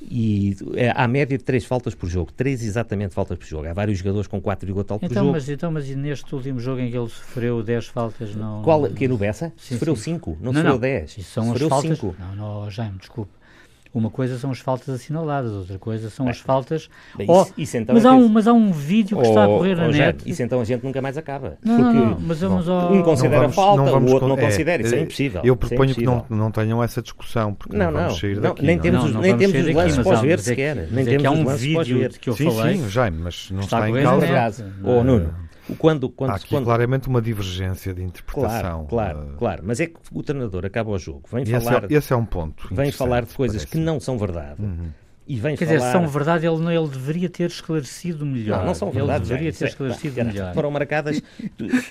[0.00, 3.66] E é, há média de 3 faltas por jogo, 3 exatamente faltas por jogo.
[3.66, 5.32] Há vários jogadores com 4 tal então, por jogo.
[5.32, 8.62] Mas, então, mas neste último jogo em que ele sofreu 10 faltas, não.
[8.62, 9.52] Qual, que é no Bessa?
[9.56, 11.16] Sim, sofreu 5, não, não sofreu 10.
[11.24, 11.98] São sofreu as faltas.
[11.98, 12.16] Cinco.
[12.18, 13.32] Não, não, Jaime, desculpe.
[13.92, 16.88] Uma coisa são as faltas assinaladas, outra coisa são as faltas.
[17.16, 19.28] Bem, oh, isso, isso então mas, é há um, mas há um vídeo que oh,
[19.28, 20.28] está a correr oh, na net.
[20.28, 21.58] Isso então a gente nunca mais acaba.
[21.64, 22.92] Não, porque não, não, mas vamos ao...
[22.92, 24.82] um considera vamos, falta, o outro não é, considera.
[24.82, 25.40] Isso é impossível.
[25.44, 26.20] Eu proponho é impossível.
[26.22, 28.64] que não, não tenham essa discussão, porque não, não vamos sair daqui.
[28.64, 30.88] Nem temos, os, nem temos os lances pós ver sequer.
[30.90, 32.76] Nem temos há um vídeo que eu falei.
[32.76, 34.72] Sim, Jaime, mas não está em causa.
[34.84, 35.47] Ou Nuno.
[35.76, 36.64] Quando, quando, Há aqui quando...
[36.64, 38.86] claramente uma divergência de interpretação.
[38.86, 39.36] Claro, claro, uh...
[39.36, 39.62] claro.
[39.64, 41.84] Mas é que o treinador acaba o jogo, vem esse falar...
[41.84, 44.62] É, esse é um ponto Vem falar de coisas que não são verdade.
[44.62, 44.90] Uhum.
[45.26, 45.78] E vem Quer falar...
[45.78, 48.60] dizer, são verdade, ele, ele deveria ter esclarecido melhor.
[48.60, 49.24] Não, não são verdade.
[49.24, 50.54] Ele deveria ter é, esclarecido melhor.
[50.54, 51.20] Foram marcadas...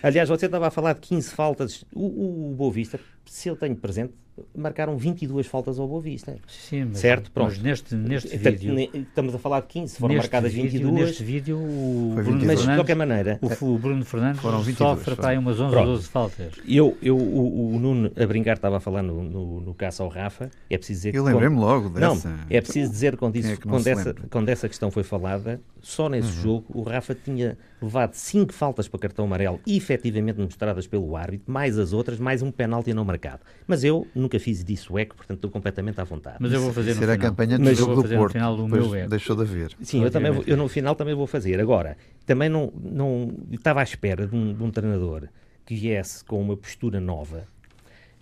[0.01, 1.85] Aliás, você estava a falar de 15 faltas.
[1.93, 4.13] O, o, o Boa Vista, se eu tenho presente,
[4.55, 6.35] marcaram 22 faltas ao Boa Vista.
[6.47, 7.31] Sim, mas, certo?
[7.31, 7.49] Pronto.
[7.49, 8.75] Mas neste, neste vídeo...
[8.93, 10.93] Estamos a falar de 15, foram marcadas vídeo, 22.
[10.93, 13.39] Neste vídeo, o Bruno mas de qualquer maneira...
[13.41, 16.53] O, o Bruno Fernandes foram 22, sofre para aí umas 11 ou 12 faltas.
[16.67, 20.09] Eu, eu, o, o, Nuno, a brincar, estava a falar no, no, no caça ao
[20.09, 20.49] Rafa.
[20.69, 22.29] É preciso dizer eu lembrei-me logo dessa.
[22.29, 26.09] Não, é preciso dizer quando, isso, é quando, essa, quando essa questão foi falada, só
[26.09, 26.43] nesse uhum.
[26.43, 31.77] jogo, o Rafa tinha levado 5 faltas para cartão amarelo, efetivamente mostradas pelo árbitro, mais
[31.77, 33.41] as outras, mais um penalti não marcado.
[33.65, 36.37] Mas eu nunca fiz disso eco, portanto estou completamente à vontade.
[36.39, 37.27] Mas eu vou fazer no Será final.
[37.27, 39.09] a campanha do jogo do Porto, final do meu eco.
[39.09, 39.71] deixou de haver.
[39.81, 41.59] Sim, eu, também vou, eu no final também vou fazer.
[41.59, 45.27] Agora, também não, não estava à espera de um, de um treinador
[45.65, 47.45] que viesse com uma postura nova,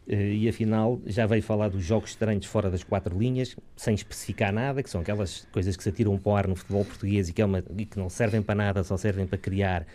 [0.08, 4.84] e afinal já veio falar dos jogos estranhos fora das quatro linhas, sem especificar nada,
[4.84, 7.42] que são aquelas coisas que se atiram para o ar no futebol português e que,
[7.42, 9.86] é uma, e que não servem para nada, só servem para criar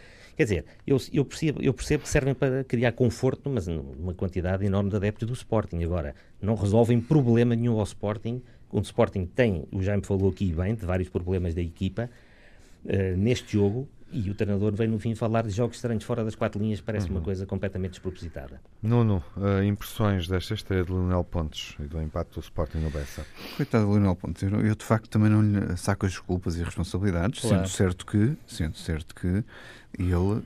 [0.40, 4.64] Quer dizer, eu, eu, percebo, eu percebo que servem para criar conforto, mas numa quantidade
[4.64, 5.84] enorme de adeptos do Sporting.
[5.84, 8.40] Agora, não resolvem problema nenhum ao Sporting.
[8.72, 12.08] O Sporting tem, o Jaime falou aqui bem, de vários problemas da equipa,
[12.86, 16.34] uh, neste jogo e o treinador vem no fim falar de jogos estranhos fora das
[16.34, 17.16] quatro linhas, parece uhum.
[17.16, 18.60] uma coisa completamente despropositada.
[18.82, 23.24] Nuno, uh, impressões desta estreia de Lionel Pontes e do impacto do Sporting no Bessa?
[23.56, 26.62] Coitado de Lionel Pontes, eu, eu, de facto também não lhe saco as culpas e
[26.62, 27.56] responsabilidades, claro.
[27.56, 29.44] sendo certo que, sendo certo que
[29.98, 30.42] ele uh,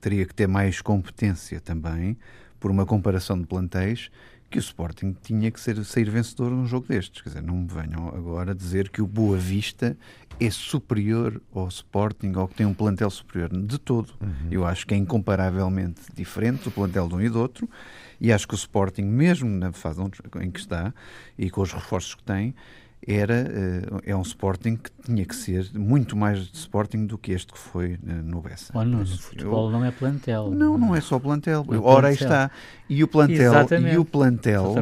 [0.00, 2.16] teria que ter mais competência também
[2.58, 4.10] por uma comparação de plantéis
[4.52, 7.22] que o Sporting tinha que ser, sair vencedor num jogo destes.
[7.22, 9.96] Quer dizer, não me venham agora dizer que o Boa Vista
[10.38, 13.48] é superior ao Sporting ou que tem um plantel superior.
[13.48, 14.12] De todo.
[14.20, 14.48] Uhum.
[14.50, 17.68] Eu acho que é incomparavelmente diferente o plantel de um e do outro
[18.20, 20.02] e acho que o Sporting, mesmo na fase
[20.42, 20.92] em que está
[21.38, 22.54] e com os reforços que tem,
[23.06, 27.32] era uh, é um Sporting que tinha que ser muito mais de Sporting do que
[27.32, 28.72] este que foi uh, no Bessa.
[28.76, 30.50] Oh, no futebol eu, não é plantel.
[30.50, 31.66] Não, não é só plantel.
[31.70, 32.12] É Ora plantel.
[32.12, 32.50] está.
[32.88, 33.52] E o plantel,
[33.92, 34.74] e o plantel,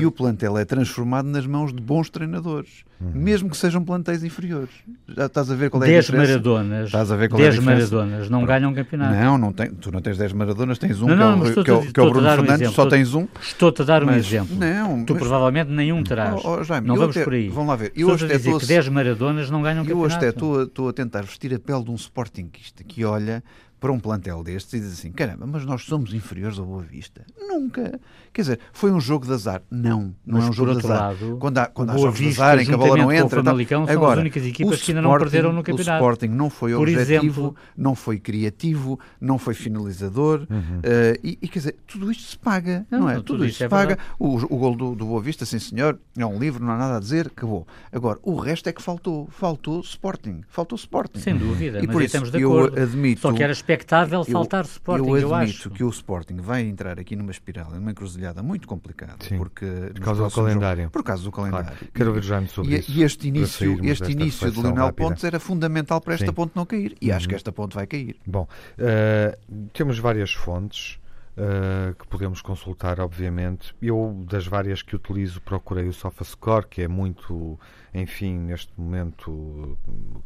[0.00, 3.10] e o plantel é transformado nas mãos de bons treinadores, uhum.
[3.14, 4.70] mesmo que sejam plantéis inferiores.
[5.08, 6.28] Já estás a ver qual é 10 a diferença?
[6.32, 9.14] Maradonas, estás a ver qual 10 é a Maradonas não ganham campeonato.
[9.14, 11.64] Não, não tem, tu não tens 10 Maradonas, tens um não, não, que, é o,
[11.64, 13.26] que, é o, que é o Bruno Fernandes, um só tens um.
[13.40, 14.56] Estou-te a dar um mas, exemplo.
[14.56, 16.40] Não, tu mas, provavelmente nenhum terás.
[16.44, 17.48] Oh, oh, Jaime, não vamos até, por aí.
[17.48, 17.92] Vamos lá ver.
[17.94, 20.44] Eu hoje dizer que 10 Maradonas não ganham eu campeonato.
[20.44, 23.42] Eu hoje estou a tentar vestir a pele de um Sportingista que olha
[23.78, 27.24] para um plantel destes e diz assim: caramba, mas nós somos inferiores ao Boa Vista.
[27.38, 28.00] Nunca.
[28.32, 29.62] Quer dizer, foi um jogo de azar.
[29.70, 30.98] Não, não mas é um jogo de azar.
[30.98, 33.42] Lado, quando há, quando há jogos de azar em que a bola não entra.
[33.42, 33.56] Tal.
[33.56, 35.90] Agora, são as únicas equipas que ainda não perderam no campeonato.
[35.90, 40.46] O Sporting não foi Por objetivo, exemplo, não foi criativo, não foi finalizador.
[40.50, 40.78] Uhum.
[40.78, 43.14] Uh, e, e, quer dizer, tudo isto se paga, não, não é?
[43.14, 43.98] Tudo, tudo isto se é paga.
[44.18, 46.96] O, o gol do, do Boa Vista, sim senhor, é um livro, não há nada
[46.96, 47.66] a dizer, acabou.
[47.92, 49.28] Agora, o resto é que faltou.
[49.30, 50.42] Faltou Sporting.
[50.48, 51.20] Faltou Sporting.
[51.20, 52.76] Sem dúvida, e por isso, estamos de acordo.
[52.76, 55.88] Eu admito, Só que era expectável faltar faltar Sporting, eu, eu admito eu que o
[55.88, 59.16] Sporting vai entrar aqui numa espiral, numa encruzilhada muito complicada.
[59.20, 60.82] Sim, porque por causa do calendário.
[60.82, 61.66] Jogos, por causa do calendário.
[61.66, 61.86] Claro.
[61.92, 62.92] Quero ver já sobre e, isso.
[62.92, 66.32] E este início, este início de Lionel Pontes era fundamental para esta Sim.
[66.32, 66.96] ponte não cair.
[67.00, 67.16] E uhum.
[67.16, 68.16] acho que esta ponte vai cair.
[68.26, 68.46] Bom,
[68.78, 70.98] uh, temos várias fontes.
[71.36, 73.76] Uh, que podemos consultar, obviamente.
[73.82, 77.60] Eu, das várias que utilizo, procurei o SofaScore, que é muito,
[77.92, 79.76] enfim, neste momento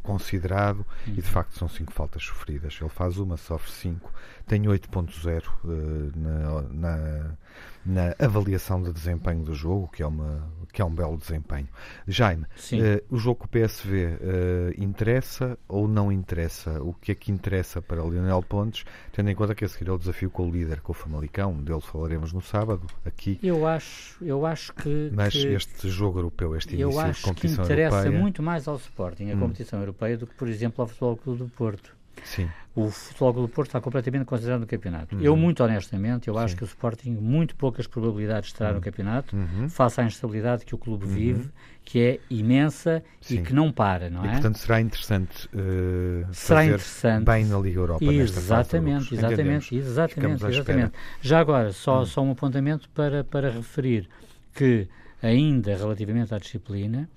[0.04, 1.14] considerado, uhum.
[1.14, 2.78] e de facto são cinco faltas sofridas.
[2.80, 4.12] Ele faz uma, sofre cinco,
[4.50, 7.36] tem 8.0 uh, na, na
[7.84, 11.68] na avaliação de desempenho do jogo, que é, uma, que é um belo desempenho.
[12.06, 16.82] Jaime, uh, o jogo com o PSV uh, eh, interessa ou não interessa?
[16.82, 19.92] O que é que interessa para Lionel Pontes, tendo em conta que a seguir é
[19.92, 23.38] o desafio com o líder, com o Famalicão, dele falaremos no sábado, aqui.
[23.42, 25.10] Eu acho, eu acho que...
[25.14, 27.88] Mas que, este jogo europeu, este início de competição europeia...
[27.88, 29.40] Eu acho que interessa muito mais ao Sporting, a hum.
[29.40, 31.99] competição europeia, do que, por exemplo, ao Futebol Clube do Porto.
[32.24, 32.48] Sim.
[32.74, 35.16] O Futebol Clube do Porto está completamente considerado no campeonato.
[35.16, 35.22] Uhum.
[35.22, 36.40] Eu, muito honestamente, eu Sim.
[36.40, 38.76] acho que o Sporting muito poucas probabilidades terá uhum.
[38.76, 39.68] no campeonato, uhum.
[39.68, 41.12] face à instabilidade que o clube uhum.
[41.12, 41.50] vive,
[41.84, 43.38] que é imensa Sim.
[43.38, 44.32] e que não para, não e, é?
[44.32, 47.24] portanto, será interessante uh, será interessante.
[47.24, 50.92] bem na Liga Europa Exatamente, exatamente, exatamente, exatamente.
[51.20, 52.06] Já agora, só, hum.
[52.06, 54.08] só um apontamento para, para referir
[54.54, 54.88] que,
[55.20, 57.08] ainda relativamente à disciplina,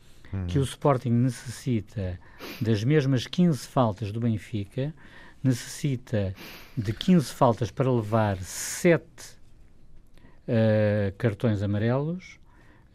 [0.47, 2.19] que o Sporting necessita
[2.61, 4.93] das mesmas 15 faltas do Benfica,
[5.43, 6.33] necessita
[6.77, 9.05] de 15 faltas para levar 7 uh,
[10.47, 12.39] eh, cartões amarelos,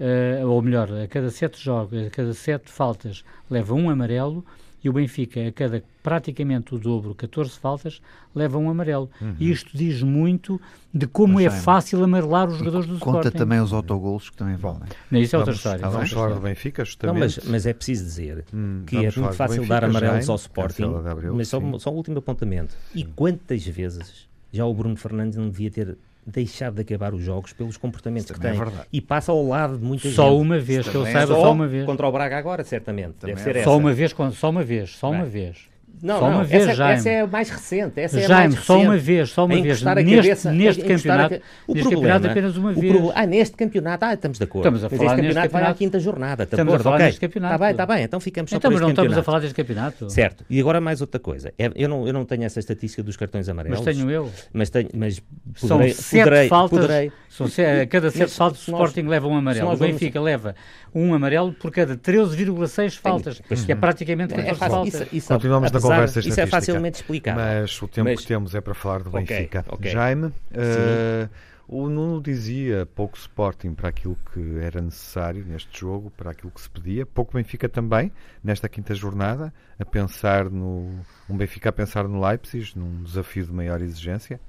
[0.01, 4.45] uh, ou melhor, a cada 7 jogos, a cada 7 faltas leva um amarelo
[4.83, 8.01] e o Benfica, a cada praticamente o dobro, 14 faltas,
[8.35, 9.11] leva um amarelo.
[9.21, 9.35] Uhum.
[9.39, 10.61] E isto diz muito
[10.95, 13.39] de como Mas, é fácil amarelar os jogadores do Conta Sporting.
[13.39, 14.89] também os autogolos que também valem.
[15.11, 15.81] Não, isso é outra história.
[15.81, 17.15] Vamos, vamos falar do Benfica, justamente.
[17.15, 20.37] Não, mas, mas, é preciso dizer hum, que é muito fácil Benfica, dar amarelos ao
[20.37, 22.75] Sporting, Gabriel, mas só, só um último apontamento.
[22.95, 27.53] E quantas vezes já o Bruno Fernandes não devia ter deixar de acabar os jogos
[27.53, 28.61] pelos comportamentos que é tem.
[28.61, 30.41] É e passa ao lado de muita só gente.
[30.41, 31.87] Uma vez, que eu saiba, só, só uma vez.
[31.87, 33.15] Contra o Braga agora, certamente.
[33.15, 33.61] Também Deve ser é.
[33.61, 33.71] essa.
[33.71, 35.69] Só uma vez, só uma vez, só uma vez.
[36.03, 36.95] Não, só não, uma vez, essa, Jaime.
[36.95, 38.01] essa é a mais recente.
[38.01, 38.67] Essa é a mais recente.
[38.67, 39.83] só uma vez, só uma vez.
[39.83, 41.39] Neste, cabeça, neste campeonato, a...
[41.67, 42.93] o neste problema, campeonato apenas uma vez.
[42.93, 43.13] Pro...
[43.15, 44.77] Ah, neste campeonato, ah, estamos de acordo.
[44.77, 46.43] Estamos a falar Mas este campeonato, vai à quinta jornada.
[46.45, 47.07] Estamos a falar okay.
[47.07, 47.55] neste campeonato.
[47.55, 49.11] Está bem, está bem, então ficamos só então, por este não campeonato.
[49.11, 50.11] estamos a falar deste campeonato.
[50.11, 50.45] Certo.
[50.49, 51.53] E agora mais outra coisa.
[51.59, 53.81] É, eu, não, eu não tenho essa estatística dos cartões amarelos.
[53.81, 54.31] Mas tenho eu.
[54.53, 55.23] Mas, tenho, mas
[55.61, 56.79] poderei, São sete poderei, faltas.
[56.81, 57.13] Poderei.
[57.29, 59.73] São se, cada sete faltas o Sporting leva um amarelo.
[59.73, 60.55] O Benfica leva
[60.95, 65.09] um amarelo por cada 13,6 faltas, que é praticamente 14 faltas.
[65.29, 68.21] Continuamos na conversa Isso é facilmente explicável mas o tempo mas...
[68.21, 69.61] que temos é para falar do Benfica.
[69.61, 69.91] Okay, okay.
[69.91, 71.29] Jaime, uh,
[71.69, 76.61] o Nuno dizia pouco Sporting para aquilo que era necessário neste jogo, para aquilo que
[76.63, 78.11] se pedia, pouco Benfica também,
[78.43, 80.91] nesta quinta jornada, a pensar no.
[81.29, 84.41] Um Benfica a pensar no Leipzig, num desafio de maior exigência.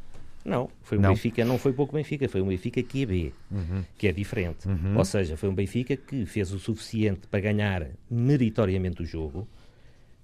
[0.45, 1.09] Não, foi um não.
[1.09, 3.83] Benfica, não foi pouco Benfica, foi um Benfica que é B, uhum.
[3.97, 4.69] que é diferente.
[4.69, 4.97] Uhum.
[4.97, 9.45] Ou seja, foi um Benfica que fez o suficiente para ganhar meritoriamente o jogo,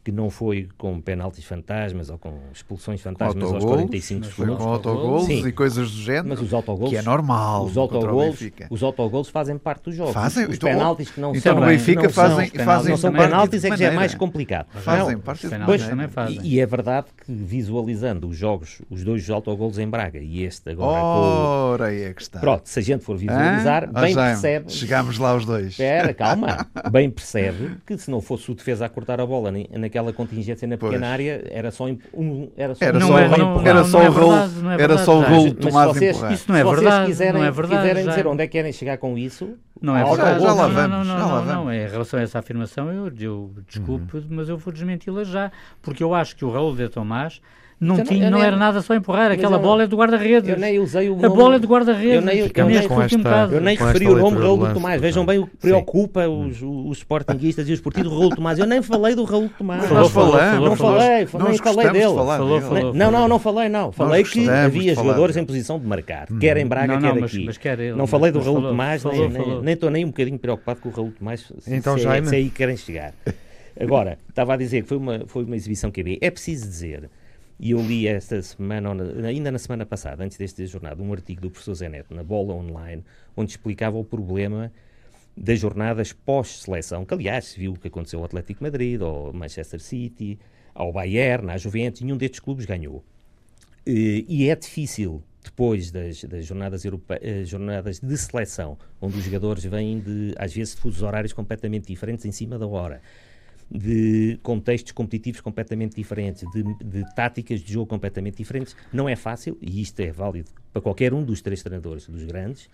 [0.06, 4.46] que não foi com penaltis fantasmas ou com expulsões fantasmas aos autogolos, 45 mas Foi
[4.46, 4.63] segundos.
[4.63, 5.48] com autogolos Sim.
[5.48, 6.28] e coisas do género.
[6.30, 6.54] Mas os
[6.89, 7.76] que é normal os
[8.30, 8.68] Benfica.
[8.70, 10.13] os autogolos fazem parte do jogo.
[10.13, 12.89] Fazem, os então, penaltis que não então são, no Benfica não são- fazem- os fazem
[12.91, 14.68] não são penaltis é que já é mais complicado.
[14.70, 15.89] Fazem Não, parte Os de penaltis maneira.
[15.89, 16.39] também fazem.
[16.48, 20.70] e, e é verdade que visualizando os jogos, os dois autogolos em Braga e este
[20.70, 22.39] agora Ora, é que está.
[22.39, 24.72] Pronto, se a gente for visualizar, bem percebe.
[24.72, 25.68] Chegámos lá os dois.
[25.72, 26.68] Espera, calma.
[26.91, 30.67] Bem percebe que se não fosse o defesa a cortar a bola nem- naquela contingência
[30.67, 31.12] na pequena Pois.
[31.12, 33.23] área, era só um, era só Era Não só, é-
[33.69, 35.29] era só é o verdade, não é era só o já.
[35.29, 36.34] gol Mas do Mas Tomás se vocês, empurrar.
[36.34, 38.51] Isso não é se verdade, vocês quiserem, não é verdade, quiserem dizer onde é que
[38.51, 39.49] querem chegar com isso,
[39.81, 40.41] Não é verdade.
[40.41, 41.65] já lá não, vamos, não, não, já não, lá não, vamos.
[41.65, 41.73] não.
[41.73, 44.23] Em relação a essa afirmação, eu, eu desculpe, Uhum.
[44.31, 45.51] mas eu vou desmenti-la já.
[45.81, 47.41] Porque eu acho que o Raul de Tomás
[47.79, 49.31] não, Eu não- tinha, não nem- era nada só empurrar.
[49.31, 50.49] Aquela eu- bola é do guarda-redes.
[50.49, 52.15] eu nem usei o A nome- bola é do guarda-redes.
[52.15, 53.53] Eu nem- eu neste último esta- caso.
[53.55, 55.01] Eu nem referi o nome Raul do lance, Tomás.
[55.01, 58.57] Vejam bem o que preocupa os, os sportinguistas e os esportivos do Raul Tomás.
[58.59, 59.85] Eu nem falei do Raul Tomás.
[59.85, 62.05] Falou, falou, falou, não falei, Nós nem falei de dele.
[62.15, 62.93] falar Falou, falou.
[62.93, 63.91] Não, não, não falei, não.
[63.91, 67.31] Falei que de havia jogadores em posição de marcar, quer em Braga, Não, quer mas-
[67.31, 67.45] aqui.
[67.45, 69.03] mas quer ele, não falei do Raul Tomás,
[69.63, 72.35] nem- estou nem um bocadinho preocupado com o Raul Tomás, se, Então, se, é, é
[72.35, 73.13] aí que querem chegar.
[73.79, 76.17] Agora, estava a dizer que foi uma, foi uma exibição que havia.
[76.21, 77.09] É preciso dizer,
[77.60, 78.91] e eu li esta semana,
[79.26, 82.54] ainda na semana passada, antes deste jornada, um artigo do professor Zé Neto na Bola
[82.54, 83.04] Online,
[83.36, 84.72] onde explicava o problema
[85.38, 89.82] das jornadas pós-seleção, que aliás se viu o que aconteceu ao Atlético Madrid, ao Manchester
[89.82, 90.39] City,
[90.74, 93.04] ao Bayern, à Juventus, nenhum destes clubes ganhou.
[93.86, 99.63] Eh, E é difícil, depois das, das jornadas, eh, jornadas de seleção, onde os jogadores
[99.63, 103.02] vêm de, às vezes, de fusos horários completamente diferentes em cima da hora,
[103.69, 109.58] de contextos competitivos completamente diferentes, de, de táticas de jogo completamente diferentes, não é fácil,
[109.62, 112.69] e isto é válido para qualquer um dos três treinadores dos grandes,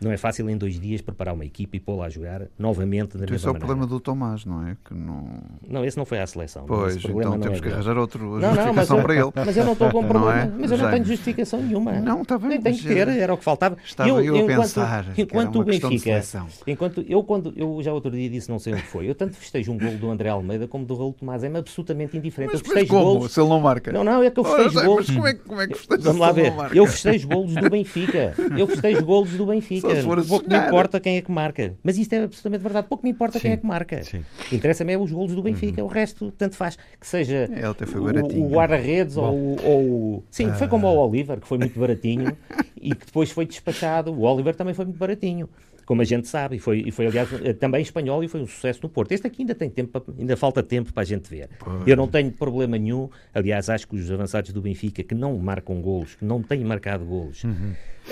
[0.00, 3.24] não é fácil em dois dias preparar uma equipa e pô-la a jogar novamente da
[3.24, 3.66] Então, esse mesma é o maneira.
[3.66, 4.76] problema do Tomás, não é?
[4.84, 5.28] Que não...
[5.68, 6.64] Não, esse não foi à seleção.
[6.66, 9.14] Pois, esse então não temos é que arranjar outra Não, não, mas justificação eu, para
[9.14, 9.32] ele.
[9.34, 10.40] mas eu não estou com Não problema.
[10.40, 10.50] é?
[10.58, 11.92] Mas eu não tenho justificação nenhuma.
[12.00, 13.76] Não, está bem, Nem tenho mas, que ter, era o que faltava.
[13.84, 16.22] estava eu a pensar que era enquanto o Benfica,
[16.66, 19.72] enquanto eu quando eu já outro dia disse não sei onde foi, eu tanto festejo
[19.72, 22.52] um gol do André Almeida como do Raul Tomás, é-me absolutamente indiferente.
[22.52, 23.14] Mas, eu mas festejo como?
[23.14, 23.32] golos.
[23.32, 23.92] Se ele não marca?
[23.92, 25.06] Não, não, é que eu festejo Jaime, golos.
[25.08, 26.52] Mas como é, que- como é que festeja Vamos lá ver.
[26.54, 26.66] não?
[26.68, 28.34] Eu festejo golos do Benfica.
[28.56, 29.87] Eu festejo golos do Benfica.
[30.28, 31.74] Pouco me importa quem é que marca.
[31.82, 32.86] Mas isto é absolutamente verdade.
[32.88, 34.02] Pouco me importa quem é que marca.
[34.02, 34.24] sim.
[34.52, 35.82] Interessa-me é os golos do Benfica.
[35.84, 36.76] O resto, tanto faz.
[37.00, 38.44] Que seja É, até foi o- baratinho.
[38.46, 42.36] o guarda-redes ou, o- ou Sim, foi como o Oliver, que foi muito baratinho
[42.80, 44.12] e que depois foi despachado.
[44.12, 45.48] O Oliver também foi muito baratinho.
[45.86, 48.46] Como a gente sabe, e foi, e foi aliás eh, também espanhol e foi um
[48.46, 49.12] sucesso no Porto.
[49.12, 51.48] Este aqui ainda tem tempo, para- ainda falta tempo para a gente ver.
[51.86, 53.08] Eu não tenho problema nenhum.
[53.34, 57.06] Aliás, acho que os avançados do Benfica que não marcam golos, que não têm marcado
[57.06, 57.42] golos,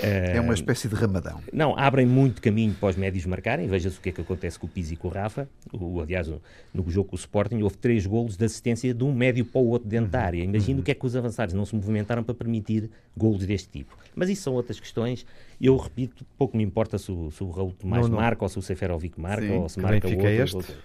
[0.01, 1.41] É uma espécie de ramadão.
[1.51, 3.67] não, abrem muito caminho para os médios marcarem.
[3.67, 5.47] Veja-se o que é que acontece com o Pizzi e com o Rafa.
[5.71, 9.45] O, aliás, no, jogo com o Sporting, houve três golos de assistência de um médio
[9.45, 10.43] para o outro dentro da área.
[10.43, 13.97] Imagino o que é que os avançados não se movimentaram para permitir golos deste tipo.
[14.15, 15.25] Mas isso são outras questões.
[15.59, 18.17] Eu repito, pouco me importa se o, se o Raul Tomás Não, não.
[18.17, 19.57] marca ou se o Seferovic marca Sim.
[19.57, 20.27] ou se marca o outro.
[20.27, 20.55] é este?
[20.55, 20.75] outro.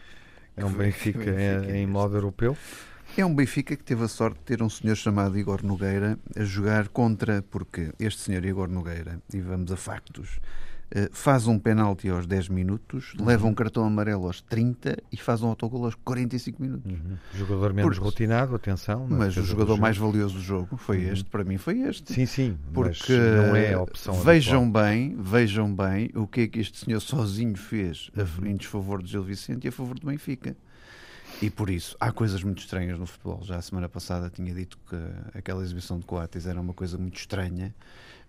[0.57, 2.57] É um Benfica Benfica em, é em modo europeu.
[3.17, 6.45] É um Benfica que teve a sorte de ter um senhor chamado Igor Nogueira a
[6.45, 10.41] jogar contra, porque este senhor Igor Nogueira, e vamos a factos,
[10.91, 13.27] eh, faz um penalti aos 10 minutos, Uhum.
[13.27, 16.91] leva um cartão amarelo aos 30 e faz um autogol aos 45 minutos.
[17.35, 19.07] Jogador menos Por- rotinado, atenção.
[19.07, 22.15] na Mas o jogador mais valioso do jogo foi este, para mim foi este.
[22.15, 22.59] Sim, sim.
[22.73, 24.15] mas Porque não é a opção.
[24.23, 24.85] vejam habitual.
[24.87, 28.47] bem, vejam bem o que é que este senhor sozinho fez a- Uhum.
[28.47, 30.57] em desfavor de Gil Vicente e a favor do Benfica.
[31.43, 33.41] E por isso, há coisas muito estranhas no futebol.
[33.43, 34.97] Já a semana passada tinha dito que
[35.37, 37.75] aquela exibição de Coates era uma coisa muito estranha.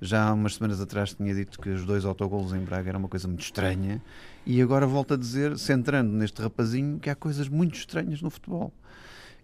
[0.01, 3.07] Já há umas semanas atrás tinha dito que os dois autogolos em Braga era uma
[3.07, 4.01] coisa muito estranha.
[4.47, 8.73] E agora volto a dizer, centrando neste rapazinho, que há coisas muito estranhas no futebol.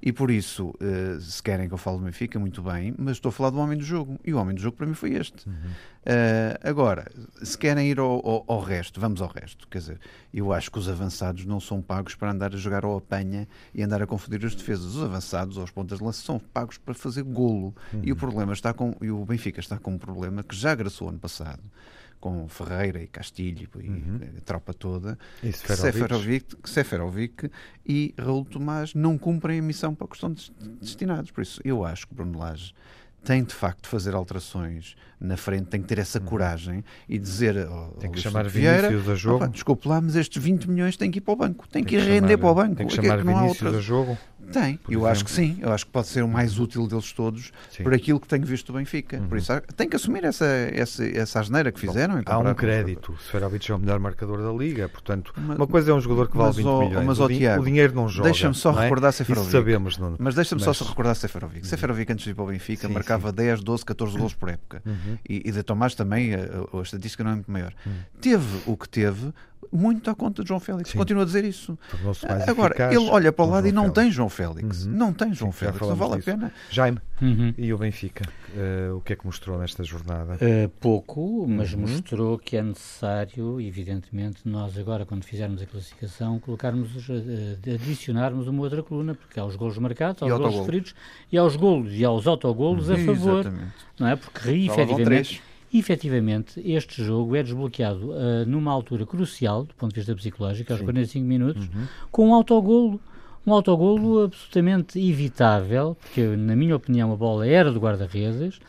[0.02, 3.30] E por isso, eh, se querem que eu fale do Benfica, muito bem, mas estou
[3.30, 4.18] a falar do homem do jogo.
[4.24, 5.46] E o homem do jogo para mim foi este.
[6.06, 7.06] Eh, agora,
[7.44, 9.68] se querem ir ao, ao- ao resto, vamos ao resto.
[9.68, 10.00] Quer dizer,
[10.34, 13.84] eu acho que os avançados não são pagos para andar a jogar ao apanha e
[13.84, 14.96] andar a confundir as defesas.
[14.96, 17.76] Os avançados, aos pontas de lança, são pagos para fazer golo.
[18.02, 18.96] E o problema está com.
[19.02, 21.62] E o Benfica está com um problema que já agraçou ano passado.
[22.20, 26.46] Com Ferreira e Castilho e a tropa toda, E que Seferovic.
[26.60, 26.70] Que
[27.86, 30.52] e Raul Tomás não cumprem a missão para a questão de
[30.82, 31.32] destinados.
[31.32, 32.74] Por isso, eu acho que Bruno Lage
[33.24, 37.58] tem de facto de fazer alterações na frente, tem que ter essa coragem e dizer
[37.68, 37.90] ao, Uhum.
[37.92, 39.36] Tem que Luís chamar Vieira, Vinícius a jogo.
[39.44, 41.96] "Opa, desculpe lá, mas estes 20 milhões têm que ir para o banco, tem, que
[41.96, 42.76] ir chamar- render para o banco.
[42.76, 44.18] Tem que chamar não há Vinícius outra- a jogo.
[44.52, 45.08] Tem, eu exemplo.
[45.08, 45.58] acho que sim.
[45.62, 47.84] Eu acho que pode ser o mais útil deles todos Sim.
[47.84, 49.18] por aquilo que tenho visto do Benfica.
[49.18, 49.28] Uhum.
[49.28, 52.20] Por isso tem que assumir essa, essa, essa asneira que fizeram.
[52.20, 53.16] então, Há um crédito.
[53.26, 56.36] Seferovic é o melhor marcador da liga, portanto, Mas- uma coisa é um jogador que
[56.38, 57.06] vale mas, 20 ó- milhões.
[57.06, 58.30] mas, o, Tiago, o dinheiro não joga.
[58.30, 58.84] Deixa-me só não é?
[58.84, 59.52] recordar Isso Seferovic.
[59.52, 60.16] sabemos, Nuno.
[60.20, 61.68] Mas deixa-me Mas- só recordar Seferovic.
[61.68, 64.82] Seferovic antes de ir para o Benfica Sim, marcava 10, 12, 14 gols por época.
[64.86, 65.18] Uhum.
[65.28, 66.40] E, e de Tomás também, a,
[66.74, 67.74] a- a estatística não é muito maior.
[67.86, 67.94] Uhum.
[68.22, 69.32] Teve o que teve,
[69.72, 70.90] muito à conta de João Félix.
[70.92, 70.98] Sim.
[70.98, 71.78] Continua a dizer isso.
[72.04, 74.04] Mais Agora, eficaz ele olha para o lado e João não Félix.
[74.04, 74.86] tem João Félix.
[74.86, 74.92] Uhum.
[74.94, 75.82] Não tem João Sim, Félix.
[75.88, 76.30] Não vale disso.
[76.30, 76.54] a pena.
[76.70, 77.54] Jaime, Uhum.
[77.58, 78.24] e o Benfica?
[78.56, 80.36] Eh, o que é que mostrou nesta jornada?
[80.36, 81.82] Uh, pouco, mas Uhum.
[81.82, 88.48] mostrou que é necessário, evidentemente, nós agora, quando fizermos a classificação, colocarmos, os, eh, adicionarmos
[88.48, 90.96] uma outra coluna, porque há os golos marcados, há E os golos referidos
[91.32, 93.74] e há os golos e há os autogolos a favor, Exatamente.
[94.00, 94.16] não é?
[94.16, 95.84] Porque efetivamente, três.
[95.84, 100.80] efetivamente este jogo é desbloqueado ah, numa altura crucial, do ponto de vista psicológico, aos
[100.80, 100.86] Sim.
[100.86, 101.86] 45 minutos, Uhum.
[102.12, 103.00] com um autogolo.
[103.48, 108.60] Um autogolo absolutamente evitável, porque, na minha opinião, a bola era do guarda-redes.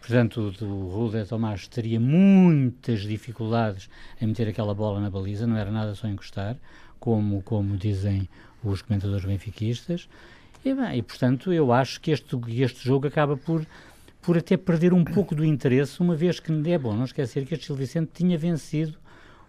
[0.00, 3.88] Portanto, o, o Ruder Tomás teria muitas dificuldades
[4.20, 6.56] em meter aquela bola na baliza, não era nada só encostar,
[7.00, 8.28] como, como dizem
[8.62, 10.08] os comentadores benfiquistas.
[10.64, 13.66] E, bem, e, portanto, eu acho que este, este jogo acaba por,
[14.22, 17.54] por até perder um pouco do interesse, uma vez que é bom não esquecer que
[17.54, 18.98] este Gil Vicente tinha vencido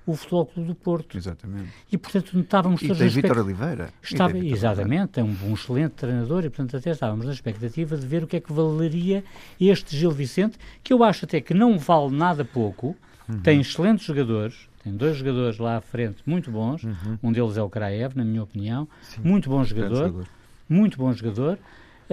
[0.05, 1.15] o Futebol Clube do Porto.
[1.15, 1.69] Exatamente.
[1.91, 3.89] E, portanto, estávamos E tem na Vítor expect- Oliveira.
[4.01, 7.95] Estava, tem Vítor exatamente, é um, um excelente treinador e, portanto, até estávamos na expectativa
[7.95, 9.23] de ver o que é que valeria
[9.59, 12.95] este Gil Vicente, que eu acho até que não vale nada pouco,
[13.43, 17.17] tem excelentes jogadores, tem dois jogadores lá à frente muito bons, Uhum.
[17.23, 18.87] um deles é o Kraev, na minha opinião,
[19.23, 19.63] muito bom.
[19.63, 20.25] Grande jogador,
[20.67, 21.59] muito bom jogador,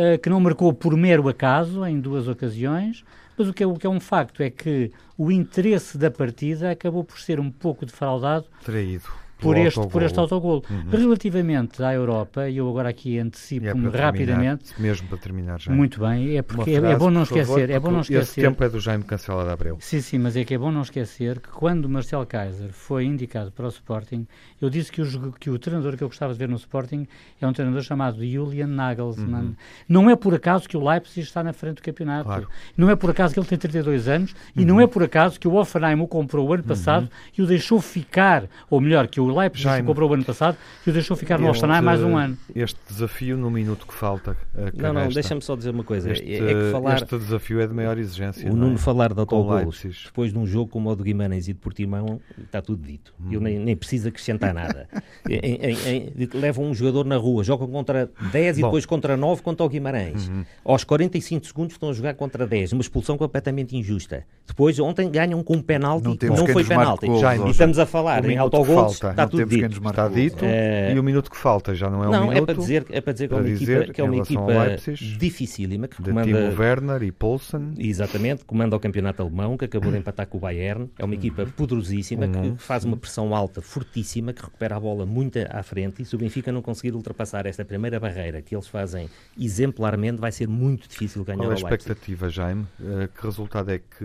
[0.01, 3.05] eh, que não marcou por mero acaso em duas ocasiões,
[3.37, 6.71] mas o que, é, o que é um facto é que o interesse da partida
[6.71, 9.09] acabou por ser um pouco defraudado Traído.
[9.39, 10.63] Por este, por este autogolo.
[10.67, 10.91] autogolo.
[10.91, 15.73] Relativamente à Europa, e eu agora aqui é antecipo-me para rapidamente, mesmo para terminar já.
[15.73, 18.01] muito bem, é porque é, frase, é bom não por favor, esquecer, é bom não
[18.01, 18.49] porque Esse esquecer.
[18.49, 19.79] tempo é do Jaime Cancela de Abreu.
[19.81, 23.05] Sim, sim, mas é que é bom não esquecer que quando o Marcel Kaiser foi
[23.05, 24.27] indicado para o Sporting,
[24.61, 27.07] eu disse que o, que o treinador que eu gostava de ver no Sporting
[27.41, 29.57] é um treinador chamado Julian Nagelsmann.
[29.89, 32.25] Não é por acaso que o Leipzig está na frente do campeonato.
[32.25, 32.43] Claro.
[32.43, 32.49] Uhum.
[32.77, 35.47] Não é por acaso que ele tem 32 anos e não é por acaso que
[35.47, 39.28] o Offenheim o comprou o ano passado e o deixou ficar, ou melhor, que o
[39.35, 39.83] Leipzig Jaime.
[39.83, 40.57] o comprou o ano passado
[40.87, 42.37] e o deixou ficar no Este- Offenheim mais um ano.
[42.55, 46.11] Este desafio, no minuto que falta, eh, que Não, não, deixa-me só dizer uma coisa.
[46.13, 48.51] Este, é, é que falar, este desafio é de maior exigência.
[48.51, 48.67] o não é?
[48.67, 52.21] Nuno falar de autogolos depois de um jogo como o do Guimarães e de Portimão,
[52.43, 53.15] está tudo dito.
[53.31, 54.89] Eu nem, nem preciso acrescentar nada.
[55.29, 58.69] Em- em- em- levam um jogador na rua, jogam contra 10 e Bom.
[58.69, 60.31] depois contra 9 contra o Guimarães.
[60.65, 64.25] Aos 45 segundos estão a jogar contra 10, uma expulsão completamente injusta.
[64.47, 67.07] Depois, ontem ganham com um penalti Não não foi penalti.
[67.47, 69.15] E estamos a falar o em falta.
[69.19, 69.89] Está Não tudo temos quem dito.
[69.89, 72.37] Está dito Eh, e o minuto que falta já não é um não, minuto.
[72.43, 74.47] é para dizer, é para dizer que é uma dizer equipa, que é uma equipa
[74.47, 77.75] Leipzig, dificílima, que de comanda Timo Werner e Poulsen.
[77.79, 80.89] Exatamente, comanda o campeonato alemão, que acabou de empatar com o Bayern.
[80.99, 82.57] É uma equipa poderosíssima, Uhum.
[82.57, 86.03] que faz uma pressão alta, fortíssima, que recupera a bola muito à frente.
[86.03, 89.09] E se o Benfica não conseguir ultrapassar esta primeira barreira que eles fazem
[89.39, 92.67] exemplarmente, vai ser muito difícil ganhar Qual é o a expectativa, Jaime?
[92.81, 94.05] Eh, que resultado é que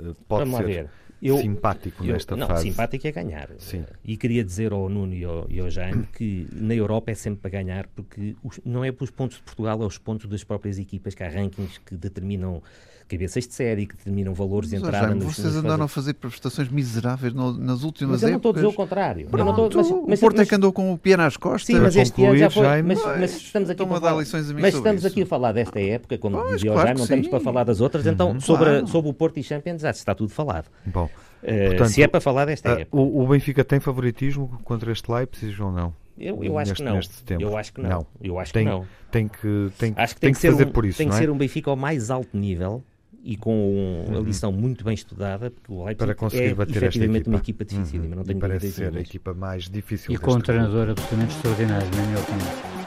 [0.00, 0.90] eh, pode Vamos lá ser ver.
[1.24, 2.64] Eu- simpático Eu- nesta não, fase?
[2.68, 3.50] simpático é ganhar.
[3.58, 3.84] Sim.
[4.04, 7.40] E queria dizer ao Nuno e ao, e ao Jaime que na Europa é sempre
[7.40, 10.78] para ganhar, porque os- não é pelos pontos de Portugal, é os pontos das próprias
[10.78, 12.62] equipas, que há rankings que determinam
[13.08, 16.68] cabeças de série, que determinam valores de entrada Jaime, nos, vocês andaram a fazer prestações
[16.68, 19.28] miseráveis no- nas últimas Mas eu não estou a dizer o contrário.
[19.30, 21.16] Eu não estou- Pronto, mas- mas- o Porto é mas- que andou com o pé
[21.16, 21.66] nas costas.
[21.66, 22.62] Sim, mas este ano já foi.
[22.64, 24.88] Jaime, Mas, mas estamos aqui estão-me para a dar falar, lições a mim mas sobre
[24.90, 27.28] estamos aqui a falar desta época, como Pois, dizia o claro Jaime, que não estamos
[27.28, 28.86] para falar das outras, então sobre, a- claro.
[28.88, 30.66] sobre o Porto e Champions já está tudo falado.
[30.86, 31.08] Bom,
[31.40, 35.60] Portanto, se é para falar desta época, o, o Benfica tem favoritismo contra este Leipzig
[35.62, 35.92] ou não?
[36.16, 37.40] eu, eu acho neste- que não.
[37.40, 37.90] Eu acho que não.
[37.90, 38.06] Não.
[38.22, 38.86] Eu acho Tem, que não.
[39.10, 41.06] tem que, tem, Acho que tem tem, que que ser fazer um, por isso, tem
[41.06, 41.20] não que é?
[41.26, 42.82] ser um Benfica ao mais alto nível
[43.24, 46.84] e com a lição muito bem estudada, porque o Leipzig Para conseguir é bater esta
[46.86, 47.30] efetivamente equipa.
[47.30, 48.14] uma equipa dificílima, Uhum.
[48.16, 51.34] não E tenho parece dúvidas ser a equipa mais difícil E com um treinador absolutamente
[51.36, 52.83] extraordinário, na minha opinião.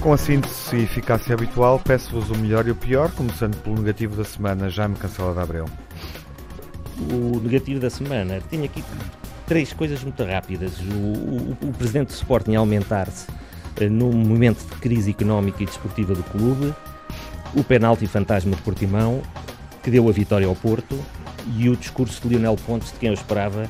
[0.00, 4.16] Com a síntese e eficácia habitual, peço-vos o melhor e o pior, começando pelo negativo
[4.16, 5.64] da semana, Jaime Cancela de Abreu.
[7.12, 8.82] O negativo da semana, tenho aqui
[9.46, 10.72] três coisas muito rápidas.
[10.80, 13.26] O, o- o presidente do Sporting aumentar-se
[13.80, 16.72] eh, num momento de crise económica e desportiva do clube,
[17.54, 19.20] o penalti fantasma de Portimão,
[19.82, 20.98] que deu a vitória ao Porto,
[21.56, 23.68] e o discurso de Lionel Pontes, de quem eu esperava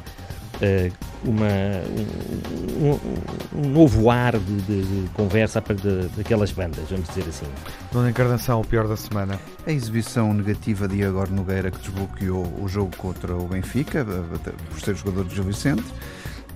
[1.24, 1.46] uma,
[2.80, 7.46] um, um, novo ar de, de, de conversa de, daquelas bandas, vamos dizer assim.
[7.92, 9.38] Dona Encarnação, o pior da semana?
[9.66, 14.94] A exibição negativa de Igor Nogueira que desbloqueou o jogo contra o Benfica, por ser
[14.96, 15.84] jogador de Gil Vicente.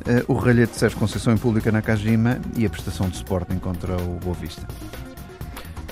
[0.03, 3.59] Uh, o ralhete de Sérgio Conceição em pública na Cajima e a prestação de Sporting
[3.59, 4.67] contra o Boa Vista.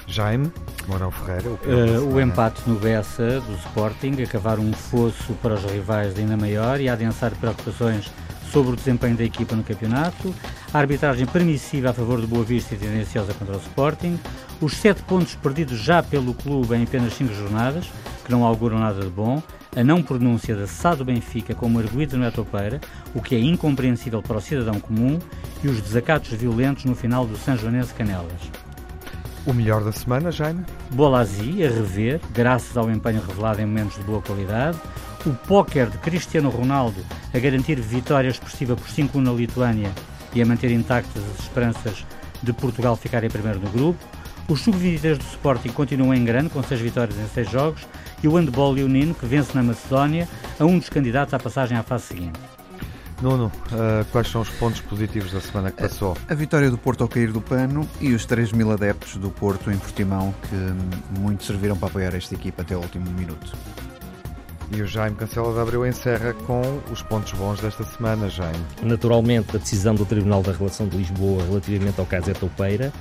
[0.06, 0.50] Jaime
[0.90, 5.64] Mourão Ferreira, o, uh, o empate no Bessa do Sporting, acabar um fosso para os
[5.64, 8.10] rivais ainda maior e adensar preocupações
[8.50, 10.34] sobre o desempenho da equipa no campeonato,
[10.74, 14.18] a arbitragem permissiva a favor do Boa Vista e tendenciosa contra o Sporting,
[14.60, 17.88] os sete pontos perdidos já pelo clube em apenas cinco jornadas,
[18.24, 19.40] que não auguram nada de bom,
[19.76, 22.80] a não pronúncia da SAD do Benfica como arguído no Etopeira,
[23.14, 25.20] o que é incompreensível para o cidadão comum,
[25.62, 28.50] e os desacatos violentos no final do São Joanense Canelas.
[29.46, 30.64] O melhor da semana, Jaime?
[30.90, 34.78] Bolazzi, a rever, graças ao empenho revelado em momentos de boa qualidade.
[35.24, 39.90] O póquer de Cristiano Ronaldo a garantir vitória expressiva por 5-1 na Lituânia
[40.34, 42.04] e a manter intactas as esperanças
[42.42, 43.98] de Portugal ficar em primeiro no grupo.
[44.46, 47.86] Os sub-23 do Sporting continuam em grande, com 6 vitórias em 6 jogos.
[48.22, 50.28] E o handball leonino, que vence na Macedónia,
[50.58, 52.38] a um dos candidatos à passagem à fase seguinte.
[53.20, 56.16] Nuno, uh, quais são os pontos positivos da semana que passou?
[56.28, 59.30] A, a, vitória do Porto ao cair do pano e os 3 mil adeptos do
[59.30, 63.52] Porto em Portimão que muito serviram para apoiar esta equipa até o último minuto.
[64.72, 66.62] E o Jaime Cancela de Abreu encerra com
[66.92, 68.64] os pontos bons desta semana, Jaime.
[68.82, 72.92] Naturalmente, a decisão do Tribunal da Relação de Lisboa relativamente ao caso Etoupeira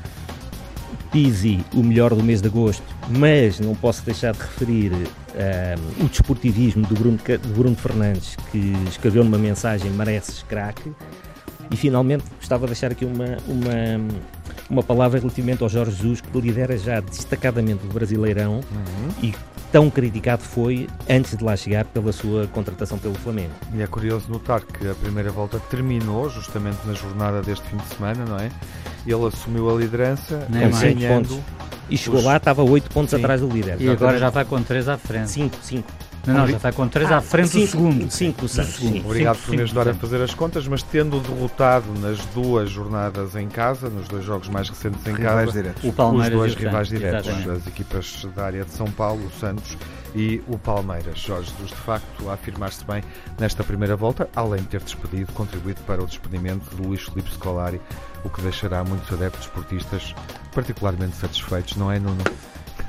[1.11, 6.07] Pizzi, o melhor do mês de agosto, mas não posso deixar de referir uh, o
[6.07, 10.91] desportivismo do Bruno, do Bruno Fernandes, que escreveu numa mensagem mereces craque.
[11.71, 14.07] E finalmente gostava de deixar aqui uma, uma,
[14.69, 19.09] uma palavra relativamente ao Jorge Jesus, que lidera já destacadamente o Brasileirão uhum.
[19.21, 19.33] e
[19.71, 23.51] tão criticado foi antes de lá chegar pela sua contratação pelo Flamengo.
[23.73, 27.87] E é curioso notar que a primeira volta terminou justamente na jornada deste fim de
[27.87, 28.49] semana, não é?
[29.05, 31.41] Ele assumiu a liderança, não ganhando.
[31.89, 32.25] E chegou os...
[32.25, 33.17] lá, estava 8 pontos Sim.
[33.17, 33.77] atrás do líder.
[33.79, 35.31] E agora já vai com 3 à frente.
[35.31, 36.08] 5, 5.
[36.25, 38.11] Não, não, já está com 3 ah, à frente cinco, do segundo.
[38.11, 39.05] 5 do segundo.
[39.05, 43.35] Obrigado cinco, por me ajudar a fazer as contas, mas tendo derrotado nas duas jornadas
[43.35, 45.83] em casa, nos dois jogos mais recentes em rivais casa, diretos.
[45.83, 47.49] O Palmeiras os dois rivais diretos, Exatamente.
[47.49, 49.77] as equipas da área de São Paulo, o Santos
[50.15, 51.19] e o Palmeiras.
[51.19, 53.03] Jorge Jesus, de facto, a afirmar-se bem
[53.39, 57.79] nesta primeira volta, além de ter despedido, contribuído para o despedimento de Luís Filipe Scolari,
[58.23, 60.13] o que deixará muitos adeptos esportistas
[60.53, 62.23] particularmente satisfeitos, não é, Nuno?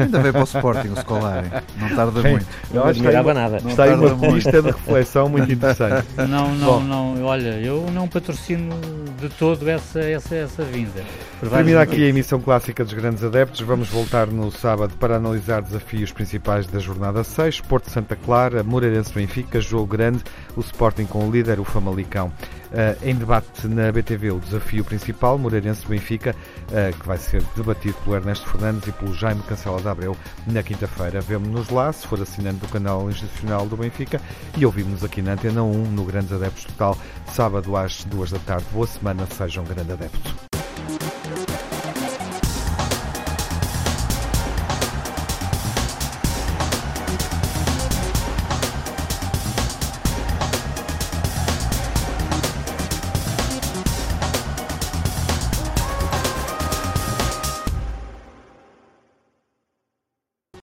[0.00, 1.50] Ainda veio para o Sporting, o Scolari.
[1.76, 2.46] Não tarda muito.
[2.72, 3.56] Não admirava nada.
[3.58, 6.06] Está aí uma pista de reflexão muito interessante.
[6.30, 6.80] Não, não, Bom.
[6.80, 7.24] não.
[7.24, 8.74] Olha, eu não patrocino
[9.20, 11.02] de todo essa, essa, essa vinda.
[11.40, 13.60] Termina aqui a emissão clássica dos grandes adeptos.
[13.60, 17.60] Vamos voltar no sábado para analisar desafios principais da jornada 6.
[17.62, 20.22] Porto Santa Clara, Moreirense Benfica, jogo grande,
[20.56, 22.32] o Sporting com o líder, o Famalicão.
[22.70, 28.16] Uh, em debate na BTV, o desafio principal, Moreirense-Benfica, uh, que vai ser debatido pelo
[28.16, 30.16] Ernesto Fernandes e pelo Jaime Cancela de Abreu
[30.46, 31.20] na quinta-feira.
[31.20, 34.20] Vemo-nos lá, se for assinante do canal institucional do Benfica,
[34.56, 36.96] e ouvimos-nos aqui na Antena 1, no Grandes Adeptos Total,
[37.26, 38.66] sábado às duas da tarde.
[38.72, 40.49] Boa semana, sejam um grande adepto.